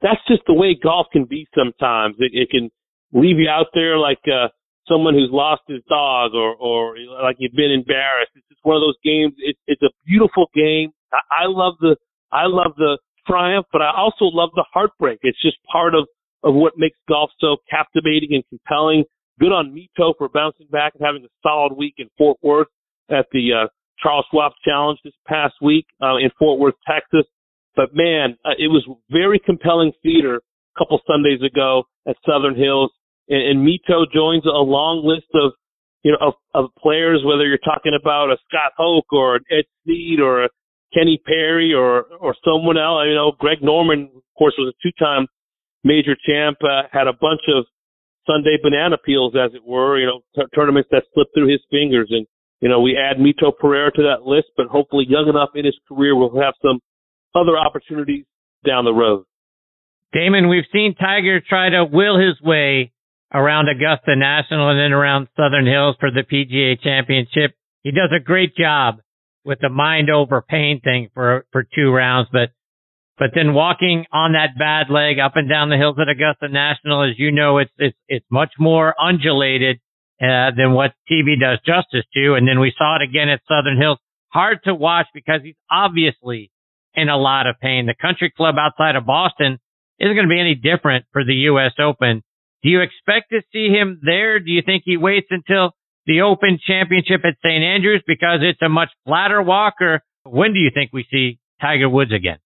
that's 0.02 0.20
just 0.28 0.42
the 0.46 0.54
way 0.54 0.74
golf 0.74 1.06
can 1.12 1.24
be 1.24 1.46
sometimes. 1.56 2.16
It, 2.18 2.32
it 2.34 2.50
can 2.50 2.70
leave 3.12 3.38
you 3.38 3.48
out 3.48 3.66
there 3.74 3.98
like, 3.98 4.20
uh, 4.26 4.48
someone 4.88 5.14
who's 5.14 5.30
lost 5.32 5.62
his 5.66 5.82
dog 5.88 6.32
or, 6.34 6.54
or 6.54 6.96
like 7.22 7.36
you've 7.38 7.54
been 7.54 7.72
embarrassed. 7.72 8.30
It's 8.34 8.46
just 8.48 8.60
one 8.62 8.76
of 8.76 8.82
those 8.82 8.98
games. 9.04 9.34
It's, 9.38 9.58
it's 9.66 9.82
a 9.82 9.90
beautiful 10.06 10.46
game. 10.54 10.90
I, 11.12 11.44
I 11.44 11.46
love 11.46 11.74
the, 11.80 11.96
I 12.32 12.46
love 12.46 12.72
the 12.76 12.98
triumph, 13.26 13.66
but 13.72 13.82
I 13.82 13.90
also 13.96 14.26
love 14.26 14.50
the 14.54 14.64
heartbreak. 14.72 15.20
It's 15.22 15.40
just 15.42 15.56
part 15.70 15.94
of, 15.94 16.06
of 16.42 16.54
what 16.54 16.74
makes 16.76 16.98
golf 17.08 17.30
so 17.40 17.56
captivating 17.68 18.30
and 18.32 18.44
compelling. 18.48 19.04
Good 19.38 19.52
on 19.52 19.74
Mito 19.74 20.14
for 20.16 20.28
bouncing 20.28 20.66
back 20.70 20.94
and 20.94 21.04
having 21.04 21.24
a 21.24 21.28
solid 21.42 21.74
week 21.76 21.94
in 21.98 22.08
Fort 22.16 22.38
Worth 22.42 22.68
at 23.10 23.26
the, 23.32 23.52
uh, 23.52 23.68
Charles 24.02 24.26
Schwab 24.30 24.52
Challenge 24.64 24.98
this 25.04 25.14
past 25.26 25.54
week, 25.62 25.86
uh, 26.02 26.16
in 26.16 26.30
Fort 26.38 26.58
Worth, 26.58 26.74
Texas. 26.86 27.24
But 27.74 27.94
man, 27.94 28.36
uh, 28.44 28.50
it 28.58 28.68
was 28.68 28.86
very 29.10 29.38
compelling 29.38 29.92
theater 30.02 30.36
a 30.36 30.78
couple 30.78 31.00
Sundays 31.06 31.40
ago 31.42 31.84
at 32.06 32.16
Southern 32.26 32.54
Hills 32.54 32.90
and, 33.28 33.42
and 33.42 33.66
Mito 33.66 34.10
joins 34.12 34.44
a 34.46 34.50
long 34.50 35.04
list 35.04 35.28
of 35.34 35.52
you 36.02 36.12
know 36.12 36.18
of, 36.20 36.34
of 36.54 36.70
players, 36.78 37.22
whether 37.24 37.46
you're 37.46 37.58
talking 37.58 37.96
about 37.98 38.30
a 38.30 38.36
Scott 38.48 38.72
Hoch 38.76 39.06
or 39.12 39.36
an 39.36 39.44
Ed 39.50 39.64
Sneed 39.84 40.20
or 40.20 40.44
a 40.44 40.48
Kenny 40.94 41.20
Perry 41.24 41.72
or 41.74 42.04
or 42.20 42.34
someone 42.44 42.78
else. 42.78 43.04
You 43.06 43.14
know, 43.14 43.32
Greg 43.38 43.58
Norman, 43.62 44.10
of 44.14 44.22
course, 44.38 44.54
was 44.58 44.72
a 44.72 44.78
two-time 44.82 45.26
major 45.84 46.16
champ. 46.26 46.58
Uh, 46.62 46.82
had 46.92 47.06
a 47.06 47.12
bunch 47.12 47.42
of 47.48 47.64
Sunday 48.26 48.58
banana 48.62 48.96
peels, 48.98 49.34
as 49.34 49.54
it 49.54 49.64
were. 49.64 49.98
You 49.98 50.06
know, 50.06 50.20
t- 50.34 50.50
tournaments 50.54 50.88
that 50.92 51.04
slip 51.14 51.28
through 51.34 51.48
his 51.50 51.60
fingers, 51.70 52.08
and 52.10 52.26
you 52.60 52.68
know, 52.68 52.80
we 52.80 52.96
add 52.96 53.18
Mito 53.18 53.52
Pereira 53.56 53.92
to 53.92 54.02
that 54.02 54.26
list, 54.26 54.48
but 54.56 54.66
hopefully, 54.66 55.04
young 55.08 55.28
enough 55.28 55.50
in 55.54 55.64
his 55.64 55.76
career, 55.88 56.16
we'll 56.16 56.40
have 56.40 56.54
some 56.62 56.80
other 57.34 57.56
opportunities 57.56 58.24
down 58.66 58.84
the 58.84 58.94
road. 58.94 59.24
Damon, 60.12 60.48
we've 60.48 60.64
seen 60.72 60.94
Tiger 60.94 61.40
try 61.40 61.70
to 61.70 61.84
will 61.84 62.18
his 62.18 62.40
way 62.40 62.92
around 63.32 63.68
Augusta 63.68 64.16
National 64.16 64.70
and 64.70 64.78
then 64.78 64.92
around 64.92 65.28
Southern 65.36 65.66
Hills 65.66 65.96
for 66.00 66.10
the 66.10 66.22
PGA 66.22 66.80
Championship. 66.80 67.54
He 67.82 67.90
does 67.90 68.10
a 68.16 68.22
great 68.22 68.56
job 68.56 69.00
with 69.44 69.58
the 69.60 69.68
mind 69.68 70.10
over 70.10 70.42
pain 70.42 70.80
thing 70.80 71.10
for 71.14 71.46
for 71.52 71.62
two 71.62 71.92
rounds, 71.92 72.28
but 72.32 72.50
but 73.18 73.30
then 73.34 73.54
walking 73.54 74.04
on 74.12 74.32
that 74.32 74.58
bad 74.58 74.90
leg 74.90 75.18
up 75.18 75.36
and 75.36 75.48
down 75.48 75.70
the 75.70 75.76
hills 75.76 75.96
at 76.00 76.08
Augusta 76.08 76.48
National, 76.48 77.02
as 77.08 77.18
you 77.18 77.32
know, 77.32 77.58
it's 77.58 77.72
it's 77.78 77.96
it's 78.08 78.26
much 78.30 78.52
more 78.58 78.94
undulated 79.00 79.78
uh, 80.20 80.50
than 80.56 80.72
what 80.72 80.92
TV 81.10 81.38
does 81.40 81.58
justice 81.64 82.04
to. 82.14 82.34
And 82.34 82.46
then 82.46 82.60
we 82.60 82.72
saw 82.76 82.96
it 82.96 83.02
again 83.02 83.28
at 83.28 83.40
Southern 83.48 83.78
Hills. 83.78 83.98
Hard 84.28 84.58
to 84.64 84.74
watch 84.74 85.06
because 85.14 85.40
he's 85.42 85.56
obviously 85.70 86.50
in 86.94 87.08
a 87.08 87.16
lot 87.16 87.46
of 87.46 87.56
pain. 87.60 87.86
The 87.86 87.94
country 87.94 88.32
club 88.34 88.56
outside 88.58 88.96
of 88.96 89.06
Boston 89.06 89.58
isn't 89.98 90.14
going 90.14 90.28
to 90.28 90.32
be 90.32 90.40
any 90.40 90.54
different 90.54 91.06
for 91.12 91.24
the 91.24 91.34
U.S. 91.50 91.72
Open. 91.78 92.22
Do 92.62 92.68
you 92.68 92.80
expect 92.80 93.30
to 93.30 93.40
see 93.52 93.68
him 93.68 94.00
there? 94.02 94.40
Do 94.40 94.50
you 94.50 94.62
think 94.64 94.82
he 94.84 94.96
waits 94.96 95.28
until 95.30 95.72
the 96.06 96.22
Open 96.22 96.58
Championship 96.66 97.20
at 97.24 97.36
St. 97.42 97.62
Andrews 97.62 98.02
because 98.06 98.40
it's 98.42 98.60
a 98.62 98.68
much 98.68 98.90
flatter 99.06 99.40
walk, 99.42 99.74
or 99.80 100.02
when 100.24 100.52
do 100.52 100.58
you 100.58 100.70
think 100.72 100.90
we 100.92 101.06
see 101.10 101.38
Tiger 101.60 101.88
Woods 101.88 102.12
again? 102.12 102.38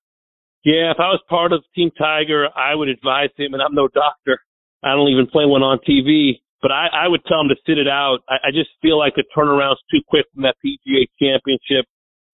Yeah, 0.65 0.93
if 0.93 1.01
I 1.01 1.09
was 1.09 1.21
part 1.29 1.53
of 1.53 1.65
Team 1.75 1.91
Tiger, 1.97 2.49
I 2.55 2.75
would 2.75 2.89
advise 2.89 3.31
him, 3.37 3.55
and 3.55 3.63
I'm 3.63 3.75
no 3.75 3.89
doctor. 3.89 4.39
I 4.83 4.93
don't 4.93 5.09
even 5.09 5.27
play 5.27 5.47
one 5.47 5.63
on 5.63 5.79
TV, 5.89 6.41
but 6.61 6.71
I, 6.71 6.89
I 6.93 7.09
would 7.09 7.25
tell 7.25 7.41
him 7.41 7.49
to 7.49 7.57
sit 7.67 7.79
it 7.79 7.89
out. 7.89 8.21
I, 8.29 8.49
I 8.49 8.51
just 8.53 8.71
feel 8.83 8.99
like 8.99 9.15
the 9.17 9.25
turnaround's 9.37 9.81
too 9.91 10.01
quick 10.07 10.27
from 10.35 10.43
that 10.43 10.57
PGA 10.65 11.09
Championship. 11.21 11.87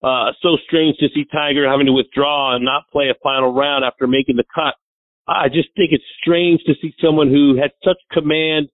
Uh, 0.03 0.33
so 0.43 0.57
strange 0.67 0.97
to 0.99 1.09
see 1.15 1.25
Tiger 1.33 1.69
having 1.69 1.87
to 1.87 1.93
withdraw 1.93 2.55
and 2.55 2.65
not 2.65 2.85
play 2.93 3.09
a 3.11 3.19
final 3.23 3.55
round 3.55 3.85
after 3.85 4.07
making 4.07 4.37
the 4.37 4.45
cut. 4.55 4.75
I 5.27 5.49
just 5.49 5.71
think 5.75 5.91
it's 5.91 6.05
strange 6.21 6.61
to 6.67 6.75
see 6.81 6.95
someone 7.03 7.29
who 7.29 7.57
had 7.57 7.73
such 7.83 7.99
command 8.13 8.69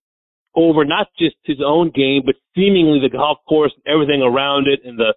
over 0.55 0.85
not 0.85 1.09
just 1.19 1.37
his 1.45 1.59
own 1.65 1.91
game, 1.95 2.23
but 2.27 2.35
seemingly 2.55 3.01
the 3.01 3.09
golf 3.09 3.39
course 3.49 3.73
and 3.73 3.93
everything 3.93 4.21
around 4.21 4.67
it. 4.69 4.81
And 4.85 4.99
the 4.99 5.15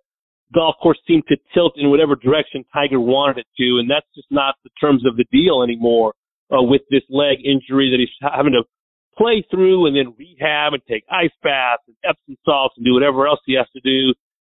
golf 0.54 0.76
course 0.82 1.00
seemed 1.08 1.24
to 1.28 1.38
tilt 1.54 1.74
in 1.78 1.90
whatever 1.90 2.16
direction 2.16 2.64
Tiger 2.74 3.00
wanted 3.00 3.40
it 3.40 3.48
to. 3.58 3.80
And 3.80 3.90
that's 3.90 4.08
just 4.16 4.28
not 4.30 4.56
the 4.64 4.70
terms 4.80 5.06
of 5.06 5.18
the 5.18 5.26
deal 5.32 5.64
anymore 5.64 6.14
uh, 6.52 6.62
with 6.62 6.82
this 6.90 7.04
leg 7.10 7.40
injury 7.44 7.90
that 7.92 8.00
he's 8.00 8.14
having 8.22 8.54
to 8.54 8.64
play 9.18 9.46
through 9.50 9.88
and 9.88 9.96
then 9.96 10.14
rehab 10.18 10.74
and 10.74 10.84
take 10.90 11.04
ice 11.10 11.34
baths 11.42 11.84
and 11.88 11.96
Epsom 12.04 12.36
salts 12.46 12.76
and 12.78 12.86
do 12.86 12.94
whatever 12.94 13.28
else 13.28 13.40
he 13.46 13.56
has 13.56 13.68
to 13.74 13.82
do 13.82 14.14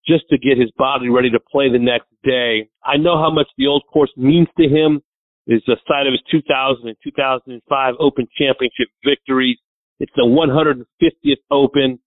just 0.07 0.23
to 0.29 0.37
get 0.37 0.57
his 0.57 0.71
body 0.77 1.09
ready 1.09 1.29
to 1.29 1.39
play 1.39 1.69
the 1.69 1.79
next 1.79 2.07
day. 2.23 2.69
I 2.83 2.97
know 2.97 3.19
how 3.19 3.29
much 3.29 3.47
the 3.57 3.67
old 3.67 3.83
course 3.91 4.11
means 4.15 4.47
to 4.57 4.67
him 4.67 5.01
is 5.47 5.61
the 5.67 5.77
site 5.87 6.07
of 6.07 6.13
his 6.13 6.23
2000 6.31 6.87
and 6.87 6.97
2005 7.03 7.93
Open 7.99 8.27
Championship 8.37 8.87
victories. 9.03 9.57
It's 9.99 10.11
the 10.15 10.23
150th 10.23 11.43
Open. 11.51 11.99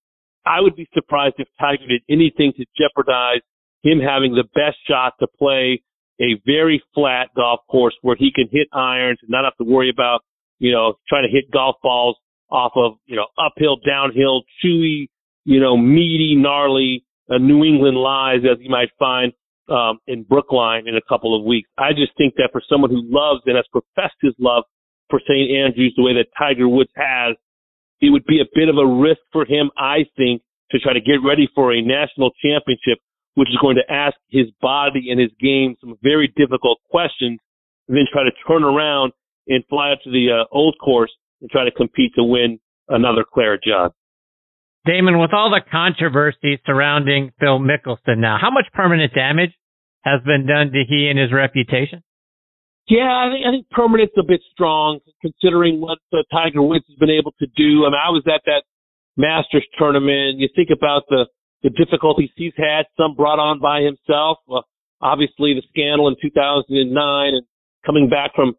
I 0.47 0.61
would 0.61 0.77
be 0.77 0.89
surprised 0.95 1.37
if 1.39 1.49
Tiger 1.59 1.87
did 1.87 2.03
anything 2.09 2.53
to 2.57 2.65
jeopardize 2.77 3.41
him 3.83 4.01
having 4.01 4.35
the 4.35 4.45
best 4.55 4.77
shot 4.87 5.15
to 5.21 5.27
play 5.39 5.83
a 6.21 6.41
very 6.45 6.83
flat 6.95 7.29
golf 7.35 7.61
course 7.71 7.95
where 8.03 8.17
he 8.17 8.31
can 8.35 8.47
hit 8.51 8.69
irons 8.73 9.19
and 9.23 9.31
not 9.31 9.45
have 9.45 9.57
to 9.57 9.65
worry 9.65 9.91
about, 9.91 10.21
you 10.59 10.71
know, 10.71 10.95
trying 11.09 11.25
to 11.25 11.31
hit 11.31 11.51
golf 11.51 11.77
balls 11.83 12.17
off 12.51 12.73
of, 12.77 12.95
you 13.07 13.17
know, 13.17 13.27
uphill, 13.39 13.77
downhill, 13.87 14.43
chewy, 14.63 15.07
you 15.45 15.61
know, 15.61 15.77
meaty, 15.77 16.35
gnarly, 16.37 17.05
uh, 17.31 17.39
New 17.39 17.65
England 17.65 17.97
lies 17.97 18.41
as 18.45 18.59
you 18.61 18.69
might 18.69 18.91
find 18.99 19.33
um, 19.71 19.99
in 20.07 20.25
Brookline 20.25 20.89
in 20.89 20.97
a 20.97 21.01
couple 21.09 21.39
of 21.39 21.45
weeks. 21.45 21.71
I 21.79 21.93
just 21.93 22.13
think 22.19 22.35
that 22.37 22.51
for 22.53 22.61
someone 22.69 22.91
who 22.91 23.03
loves 23.05 23.43
and 23.47 23.57
has 23.57 23.67
professed 23.71 24.19
his 24.21 24.35
love 24.39 24.65
for 25.09 25.21
St. 25.21 25.51
Andrews 25.51 25.95
the 25.97 26.03
way 26.03 26.15
that 26.15 26.27
Tiger 26.37 26.69
Woods 26.69 26.91
has, 26.97 27.37
it 28.01 28.11
would 28.11 28.25
be 28.25 28.41
a 28.41 28.49
bit 28.55 28.69
of 28.69 28.77
a 28.77 28.87
risk 28.87 29.21
for 29.33 29.45
him, 29.45 29.71
I 29.77 30.05
think, 30.17 30.43
to 30.73 30.79
try 30.79 30.93
to 30.93 31.01
get 31.01 31.23
ready 31.25 31.49
for 31.55 31.73
a 31.73 31.83
national 31.83 32.31
championship, 32.43 32.99
which 33.41 33.49
is 33.49 33.57
going 33.57 33.77
to 33.77 33.91
ask 33.91 34.15
his 34.29 34.53
body 34.61 35.09
and 35.09 35.19
his 35.19 35.31
game 35.41 35.75
some 35.81 35.97
very 36.03 36.29
difficult 36.37 36.77
questions, 36.91 37.41
and 37.89 37.97
then 37.97 38.05
try 38.13 38.23
to 38.23 38.31
turn 38.47 38.65
around 38.65 39.13
and 39.49 39.65
fly 39.71 39.93
out 39.93 39.99
to 40.05 40.11
the 40.11 40.29
uh, 40.29 40.45
old 40.53 40.77
course 40.79 41.11
and 41.41 41.49
try 41.51 41.65
to 41.65 41.71
compete 41.71 42.13
to 42.17 42.23
win 42.23 42.61
another 42.91 43.25
Claret 43.25 43.63
Jug. 43.65 43.93
Damon, 44.85 45.19
with 45.19 45.33
all 45.33 45.49
the 45.49 45.63
controversy 45.73 46.61
surrounding 46.67 47.33
Phil 47.41 47.59
Mickelson 47.59 48.19
now, 48.19 48.37
how 48.39 48.51
much 48.51 48.67
permanent 48.75 49.15
damage 49.15 49.53
has 50.05 50.21
been 50.27 50.47
done 50.47 50.71
to 50.73 50.85
he 50.87 51.09
and 51.09 51.19
his 51.19 51.33
reputation? 51.33 52.03
Yeah, 52.89 53.09
I 53.09 53.31
think 53.33 53.47
I 53.47 53.51
think 53.53 53.71
permanent's 53.71 54.15
a 54.19 54.27
bit 54.27 54.41
strong 54.53 55.01
considering 55.23 55.81
what 55.81 55.99
uh, 56.13 56.19
Tiger 56.31 56.61
Woods 56.61 56.85
has 56.89 56.99
been 56.99 57.11
able 57.11 57.33
to 57.41 57.47
do. 57.57 57.87
I 57.87 57.89
mean, 57.89 58.01
I 58.05 58.11
was 58.11 58.25
at 58.27 58.43
that 58.45 58.65
Masters 59.17 59.65
tournament. 59.79 60.37
You 60.39 60.49
think 60.55 60.69
about 60.69 61.05
the 61.09 61.25
the 61.63 61.71
difficulties 61.71 62.31
he's 62.37 62.53
had, 62.57 62.87
some 62.97 63.15
brought 63.15 63.39
on 63.39 63.61
by 63.61 63.83
himself. 63.83 64.39
Well, 64.47 64.65
obviously 65.01 65.55
the 65.55 65.63
scandal 65.71 66.09
in 66.09 66.17
2009 66.21 67.35
and 67.35 67.47
coming 67.85 68.09
back 68.09 68.35
from 68.35 68.55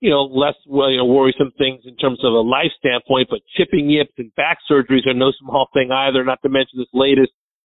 you 0.00 0.10
know 0.10 0.22
less 0.22 0.54
well, 0.66 0.90
you 0.90 0.98
know 0.98 1.06
worrisome 1.06 1.52
things 1.58 1.82
in 1.84 1.96
terms 1.96 2.20
of 2.22 2.32
a 2.32 2.40
life 2.40 2.70
standpoint, 2.78 3.28
but 3.30 3.40
chipping 3.56 3.90
yips 3.90 4.12
and 4.18 4.34
back 4.36 4.58
surgeries 4.70 5.06
are 5.06 5.14
no 5.14 5.32
small 5.40 5.68
thing 5.74 5.90
either. 5.90 6.24
Not 6.24 6.40
to 6.42 6.48
mention 6.48 6.78
this 6.78 6.88
latest 6.92 7.32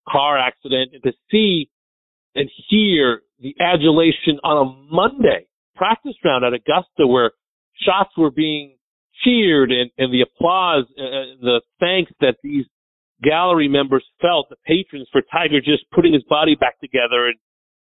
car 0.09 0.39
accident, 0.39 0.93
and 0.95 1.03
to 1.03 1.13
see 1.31 1.69
and 2.35 2.49
hear 2.69 3.23
the 3.41 3.55
adulation 3.61 4.39
on 4.45 4.67
a 4.67 4.95
Monday 4.95 5.47
practice 5.77 6.15
round 6.25 6.45
at 6.45 6.55
Augusta 6.55 7.07
where 7.07 7.33
shots 7.75 8.11
were 8.17 8.31
being 8.31 8.77
cheered 9.25 9.71
and, 9.71 9.91
and 9.99 10.13
the 10.13 10.23
applause, 10.23 10.85
uh, 10.99 11.03
uh, 11.03 11.25
the 11.41 11.61
thanks 11.81 12.13
that 12.21 12.37
these 12.43 12.65
gallery 13.23 13.69
members 13.69 14.05
felt, 14.21 14.49
the 14.51 14.57
patrons 14.67 15.09
for 15.13 15.23
Tiger 15.33 15.61
just 15.61 15.85
putting 15.93 16.13
his 16.13 16.25
body 16.25 16.55
back 16.55 16.81
together 16.81 17.27
and 17.27 17.37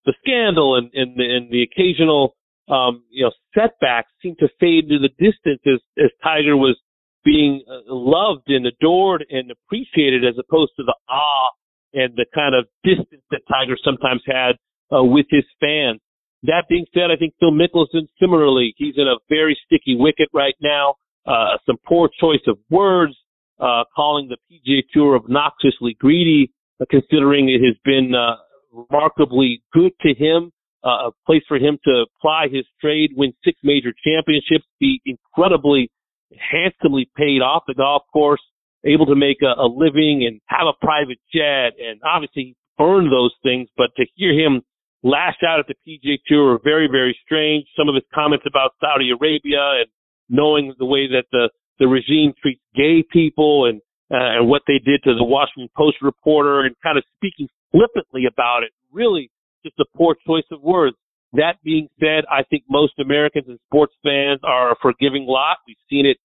the 0.05 0.13
scandal 0.21 0.75
and, 0.75 0.89
and, 0.93 1.17
the, 1.17 1.23
and 1.23 1.51
the 1.51 1.63
occasional, 1.63 2.35
um, 2.69 3.03
you 3.09 3.23
know, 3.23 3.31
setbacks 3.53 4.11
seemed 4.21 4.37
to 4.39 4.47
fade 4.59 4.85
into 4.85 4.99
the 4.99 5.09
distance 5.19 5.61
as, 5.65 5.79
as 5.97 6.09
Tiger 6.23 6.55
was 6.55 6.77
being 7.23 7.63
uh, 7.67 7.81
loved 7.87 8.47
and 8.47 8.65
adored 8.65 9.25
and 9.29 9.51
appreciated 9.51 10.23
as 10.25 10.35
opposed 10.39 10.71
to 10.77 10.83
the 10.83 10.95
awe 11.09 11.49
and 11.93 12.13
the 12.15 12.25
kind 12.33 12.55
of 12.55 12.65
distance 12.83 13.23
that 13.31 13.41
Tiger 13.49 13.75
sometimes 13.83 14.21
had 14.25 14.55
uh, 14.95 15.03
with 15.03 15.25
his 15.29 15.43
fans. 15.59 15.99
That 16.43 16.65
being 16.69 16.85
said, 16.93 17.11
I 17.11 17.17
think 17.17 17.33
Phil 17.39 17.51
Mickelson 17.51 18.07
similarly, 18.19 18.73
he's 18.77 18.95
in 18.95 19.07
a 19.07 19.17
very 19.27 19.57
sticky 19.65 19.97
wicket 19.97 20.29
right 20.33 20.55
now. 20.61 20.95
Uh, 21.25 21.57
some 21.65 21.75
poor 21.85 22.09
choice 22.19 22.41
of 22.47 22.57
words, 22.69 23.13
uh, 23.59 23.83
calling 23.95 24.29
the 24.29 24.37
PGA 24.49 24.81
Tour 24.93 25.15
obnoxiously 25.15 25.95
greedy, 25.99 26.51
uh, 26.81 26.85
considering 26.89 27.49
it 27.49 27.61
has 27.65 27.75
been 27.83 28.13
uh, 28.15 28.35
remarkably 28.71 29.61
good 29.73 29.91
to 30.01 30.13
him, 30.13 30.51
uh, 30.83 31.09
a 31.09 31.11
place 31.25 31.43
for 31.47 31.57
him 31.57 31.77
to 31.83 32.05
ply 32.21 32.47
his 32.51 32.65
trade, 32.81 33.11
win 33.15 33.33
six 33.43 33.59
major 33.63 33.91
championships, 34.03 34.65
be 34.79 35.01
incredibly 35.05 35.91
handsomely 36.37 37.09
paid 37.17 37.41
off 37.41 37.63
the 37.67 37.73
golf 37.73 38.03
course, 38.13 38.41
able 38.85 39.05
to 39.05 39.15
make 39.15 39.37
a, 39.41 39.59
a 39.59 39.67
living 39.67 40.25
and 40.25 40.39
have 40.45 40.67
a 40.67 40.85
private 40.85 41.19
jet, 41.33 41.73
and 41.79 41.99
obviously 42.05 42.55
earn 42.79 43.09
those 43.09 43.33
things. 43.43 43.67
But 43.75 43.89
to 43.97 44.05
hear 44.15 44.33
him 44.33 44.61
lash 45.03 45.37
out 45.47 45.59
at 45.59 45.65
the 45.67 45.75
PGA 45.85 46.17
Tour 46.27 46.55
are 46.55 46.59
very, 46.63 46.87
very 46.87 47.17
strange. 47.25 47.65
Some 47.77 47.89
of 47.89 47.95
his 47.95 48.03
comments 48.13 48.45
about 48.47 48.71
Saudi 48.79 49.11
Arabia 49.11 49.81
and 49.81 49.87
knowing 50.29 50.73
the 50.77 50.85
way 50.85 51.07
that 51.07 51.25
the 51.31 51.49
the 51.79 51.87
regime 51.87 52.33
treats 52.41 52.61
gay 52.75 53.03
people 53.09 53.65
and 53.65 53.81
uh, 54.11 54.41
and 54.41 54.49
what 54.49 54.63
they 54.67 54.79
did 54.83 55.03
to 55.03 55.13
the 55.13 55.23
Washington 55.23 55.69
Post 55.77 55.97
reporter 56.01 56.61
and 56.61 56.75
kind 56.81 56.97
of 56.97 57.03
speaking 57.17 57.47
flippantly 57.71 58.23
about 58.25 58.63
it. 58.63 58.71
Really, 58.91 59.29
just 59.63 59.79
a 59.79 59.85
poor 59.95 60.15
choice 60.25 60.45
of 60.51 60.61
words. 60.61 60.95
That 61.33 61.57
being 61.63 61.89
said, 61.99 62.25
I 62.29 62.41
think 62.49 62.63
most 62.67 62.93
Americans 62.99 63.45
and 63.47 63.59
sports 63.67 63.93
fans 64.03 64.39
are 64.43 64.71
a 64.71 64.75
forgiving 64.81 65.25
lot. 65.27 65.57
We've 65.67 65.77
seen 65.89 66.07
it 66.07 66.17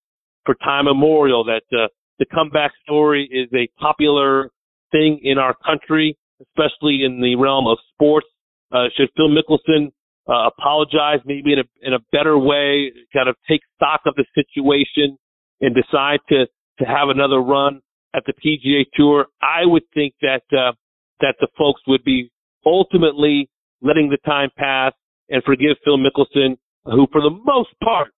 for 0.46 0.54
time 0.64 0.88
immemorial 0.88 1.44
that 1.44 1.64
uh, 1.76 1.88
the 2.18 2.24
comeback 2.24 2.72
story 2.82 3.28
is 3.30 3.48
a 3.54 3.68
popular 3.78 4.50
thing 4.92 5.20
in 5.22 5.36
our 5.36 5.54
country, 5.54 6.16
especially 6.40 7.04
in 7.04 7.20
the 7.20 7.36
realm 7.36 7.66
of 7.66 7.76
sports. 7.92 8.26
Uh, 8.72 8.84
should 8.96 9.10
Phil 9.14 9.28
Mickelson 9.28 9.92
uh, 10.26 10.48
apologize 10.48 11.20
maybe 11.26 11.52
in 11.52 11.58
a 11.58 11.64
in 11.82 11.92
a 11.92 11.98
better 12.12 12.38
way, 12.38 12.90
kind 13.12 13.28
of 13.28 13.36
take 13.46 13.60
stock 13.76 14.00
of 14.06 14.14
the 14.14 14.24
situation 14.34 15.18
and 15.64 15.74
decide 15.74 16.20
to 16.28 16.46
to 16.78 16.84
have 16.84 17.08
another 17.08 17.40
run 17.40 17.80
at 18.14 18.24
the 18.26 18.32
PGA 18.32 18.84
Tour? 18.94 19.26
I 19.40 19.64
would 19.64 19.84
think 19.94 20.14
that 20.22 20.42
uh, 20.52 20.72
that 21.20 21.36
the 21.40 21.48
folks 21.56 21.80
would 21.86 22.04
be 22.04 22.30
ultimately 22.64 23.48
letting 23.82 24.10
the 24.10 24.18
time 24.24 24.50
pass 24.56 24.92
and 25.28 25.42
forgive 25.44 25.76
Phil 25.84 25.98
Mickelson, 25.98 26.56
who 26.84 27.06
for 27.12 27.20
the 27.20 27.30
most 27.30 27.70
part, 27.82 28.08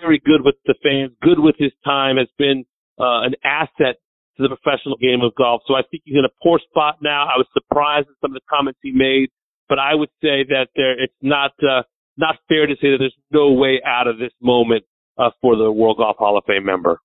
very 0.00 0.20
good 0.24 0.44
with 0.44 0.56
the 0.66 0.74
fans, 0.82 1.12
good 1.22 1.38
with 1.38 1.54
his 1.58 1.72
time, 1.84 2.16
has 2.16 2.28
been 2.38 2.64
uh, 3.00 3.22
an 3.22 3.34
asset 3.44 3.96
to 4.36 4.42
the 4.42 4.48
professional 4.48 4.96
game 4.96 5.20
of 5.22 5.34
golf. 5.36 5.62
So 5.66 5.74
I 5.74 5.82
think 5.90 6.02
he's 6.04 6.16
in 6.16 6.24
a 6.24 6.34
poor 6.42 6.58
spot 6.58 6.98
now. 7.00 7.26
I 7.26 7.38
was 7.38 7.46
surprised 7.54 8.08
at 8.08 8.14
some 8.20 8.32
of 8.32 8.34
the 8.34 8.46
comments 8.50 8.80
he 8.82 8.92
made, 8.92 9.30
but 9.68 9.78
I 9.78 9.94
would 9.94 10.10
say 10.22 10.44
that 10.50 10.68
there, 10.74 11.00
it's 11.00 11.14
not 11.22 11.52
uh, 11.62 11.82
not 12.16 12.36
fair 12.48 12.66
to 12.66 12.74
say 12.74 12.90
that 12.90 12.98
there's 12.98 13.16
no 13.30 13.52
way 13.52 13.80
out 13.84 14.06
of 14.06 14.18
this 14.18 14.32
moment 14.40 14.84
uh, 15.18 15.30
for 15.40 15.56
the 15.56 15.70
World 15.70 15.98
Golf 15.98 16.16
Hall 16.18 16.36
of 16.36 16.44
Fame 16.46 16.64
member. 16.64 16.98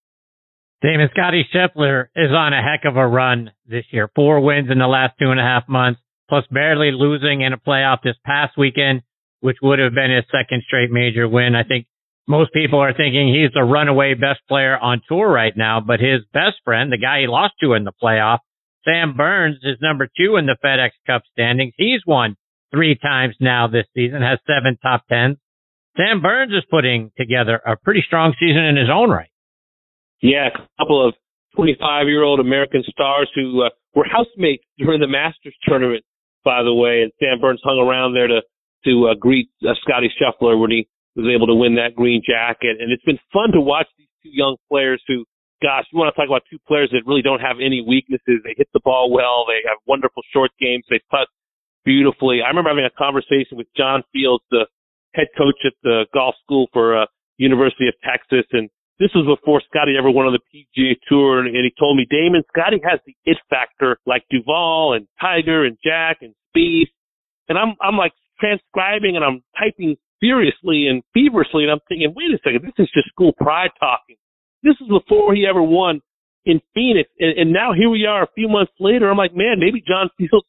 Damon 0.82 1.10
Scotty 1.12 1.46
Scheffler 1.54 2.06
is 2.16 2.32
on 2.32 2.54
a 2.54 2.64
heck 2.64 2.86
of 2.86 2.96
a 2.96 3.06
run 3.06 3.52
this 3.68 3.86
year. 3.92 4.10
Four 4.16 4.40
wins 4.40 4.72
in 4.72 4.80
the 4.80 4.88
last 4.88 5.16
two 5.20 5.30
and 5.30 5.40
a 5.40 5.44
half 5.44 5.68
months, 5.68 6.00
plus 6.30 6.46
barely 6.52 6.92
losing 6.92 7.42
in 7.42 7.52
a 7.52 7.58
playoff 7.58 8.02
this 8.02 8.16
past 8.26 8.58
weekend, 8.58 9.02
which 9.42 9.58
would 9.62 9.80
have 9.80 9.94
been 9.94 10.12
his 10.12 10.24
second 10.32 10.64
straight 10.66 10.90
major 10.90 11.28
win. 11.28 11.54
I 11.54 11.64
think 11.64 11.88
most 12.30 12.54
people 12.54 12.80
are 12.80 12.94
thinking 12.94 13.34
he's 13.34 13.52
the 13.54 13.64
runaway 13.64 14.14
best 14.14 14.40
player 14.48 14.78
on 14.78 15.02
tour 15.10 15.28
right 15.28 15.54
now, 15.58 15.82
but 15.82 16.00
his 16.00 16.22
best 16.32 16.58
friend, 16.64 16.92
the 16.92 16.98
guy 16.98 17.22
he 17.22 17.28
lost 17.28 17.56
to 17.62 17.74
in 17.74 17.84
the 17.84 17.92
playoff, 18.02 18.40
Sam 18.86 19.18
Burns, 19.18 19.58
is 19.64 19.78
number 19.82 20.08
two 20.16 20.38
in 20.38 20.46
the 20.46 20.56
FedEx 20.64 20.92
Cup 21.06 21.24
standings. 21.34 21.74
He's 21.76 22.02
won 22.08 22.38
three 22.72 22.96
times 22.96 23.36
now 23.42 23.68
this 23.68 23.88
season, 23.94 24.22
has 24.22 24.40
seven 24.48 24.78
top 24.82 25.06
tens. 25.10 25.38
Sam 26.00 26.22
Burns 26.22 26.54
is 26.54 26.64
putting 26.72 27.12
together 27.18 27.60
a 27.66 27.76
pretty 27.76 28.02
strong 28.08 28.34
season 28.40 28.64
in 28.64 28.78
his 28.78 28.88
own 28.88 29.10
right. 29.10 29.30
Yeah, 30.22 30.48
a 30.48 30.68
couple 30.80 31.06
of 31.06 31.14
25 31.56 32.08
year 32.08 32.24
old 32.24 32.40
American 32.40 32.84
stars 32.88 33.30
who 33.36 33.64
uh, 33.64 33.70
were 33.96 34.06
housemates 34.08 34.64
during 34.78 35.02
the 35.02 35.08
Masters 35.08 35.56
tournament, 35.68 36.04
by 36.46 36.64
the 36.64 36.74
way, 36.74 37.04
and 37.04 37.12
Sam 37.20 37.42
Burns 37.42 37.60
hung 37.64 37.80
around 37.80 38.14
there 38.14 38.28
to 38.28 38.42
to 38.86 39.12
uh, 39.12 39.14
greet 39.20 39.50
uh, 39.68 39.76
Scotty 39.84 40.08
Scheffler 40.16 40.56
when 40.56 40.72
he 40.72 40.88
was 41.16 41.28
able 41.28 41.48
to 41.48 41.56
win 41.56 41.76
that 41.76 41.96
green 41.96 42.22
jacket. 42.24 42.80
And 42.80 42.94
it's 42.94 43.04
been 43.04 43.20
fun 43.34 43.52
to 43.52 43.60
watch 43.60 43.88
these 43.98 44.08
two 44.24 44.32
young 44.32 44.56
players 44.72 45.04
who, 45.06 45.26
gosh, 45.62 45.84
you 45.92 46.00
want 46.00 46.16
to 46.16 46.16
talk 46.16 46.32
about 46.32 46.48
two 46.50 46.60
players 46.64 46.88
that 46.96 47.04
really 47.06 47.22
don't 47.22 47.44
have 47.44 47.60
any 47.60 47.84
weaknesses. 47.84 48.40
They 48.48 48.56
hit 48.56 48.72
the 48.72 48.80
ball 48.80 49.12
well. 49.12 49.44
They 49.52 49.68
have 49.68 49.84
wonderful 49.84 50.24
short 50.32 50.52
games. 50.62 50.86
They 50.90 51.02
putt 51.12 51.28
beautifully. 51.84 52.40
I 52.40 52.48
remember 52.48 52.72
having 52.72 52.88
a 52.88 52.96
conversation 52.96 53.60
with 53.60 53.68
John 53.76 54.04
Fields, 54.14 54.46
the 54.48 54.64
head 55.14 55.28
coach 55.38 55.58
at 55.66 55.74
the 55.84 56.06
golf 56.14 56.36
school 56.44 56.68
for 56.74 57.02
uh, 57.02 57.06
University 57.38 57.88
of 57.88 57.96
Texas, 58.04 58.46
and 58.52 58.70
this 59.00 59.12
was 59.16 59.26
before 59.26 59.62
Scotty 59.72 59.96
ever 59.98 60.12
won 60.12 60.28
on 60.28 60.36
the 60.36 60.44
PGA 60.52 60.96
Tour, 61.08 61.40
and, 61.40 61.48
and 61.56 61.64
he 61.64 61.72
told 61.80 61.96
me, 61.96 62.06
Damon, 62.10 62.44
Scotty 62.52 62.82
has 62.84 63.00
the 63.06 63.16
it 63.26 63.38
factor 63.50 63.98
like 64.06 64.24
Duval 64.30 64.94
and 64.94 65.08
Tiger 65.20 65.66
and 65.66 65.78
Jack 65.84 66.18
and 66.22 66.36
Spieth, 66.52 66.92
and 67.48 67.58
I'm 67.58 67.76
I'm 67.82 67.96
like 67.96 68.12
transcribing 68.40 69.16
and 69.16 69.24
I'm 69.24 69.42
typing 69.58 69.96
furiously 70.20 70.88
and 70.88 71.02
feverishly, 71.14 71.64
and 71.64 71.72
I'm 71.72 71.80
thinking, 71.88 72.14
wait 72.16 72.36
a 72.36 72.40
second, 72.44 72.62
this 72.64 72.76
is 72.78 72.92
just 72.94 73.08
school 73.08 73.32
pride 73.34 73.72
talking. 73.80 74.18
This 74.64 74.76
is 74.82 74.88
before 74.90 75.34
he 75.34 75.48
ever 75.48 75.64
won 75.64 76.02
in 76.44 76.60
Phoenix, 76.74 77.10
and, 77.20 77.38
and 77.40 77.54
now 77.54 77.72
here 77.72 77.90
we 77.90 78.06
are 78.06 78.24
a 78.24 78.36
few 78.36 78.50
months 78.50 78.74
later. 78.80 79.10
I'm 79.10 79.18
like, 79.18 79.36
man, 79.36 79.60
maybe 79.60 79.82
John 79.86 80.10
Fields 80.18 80.46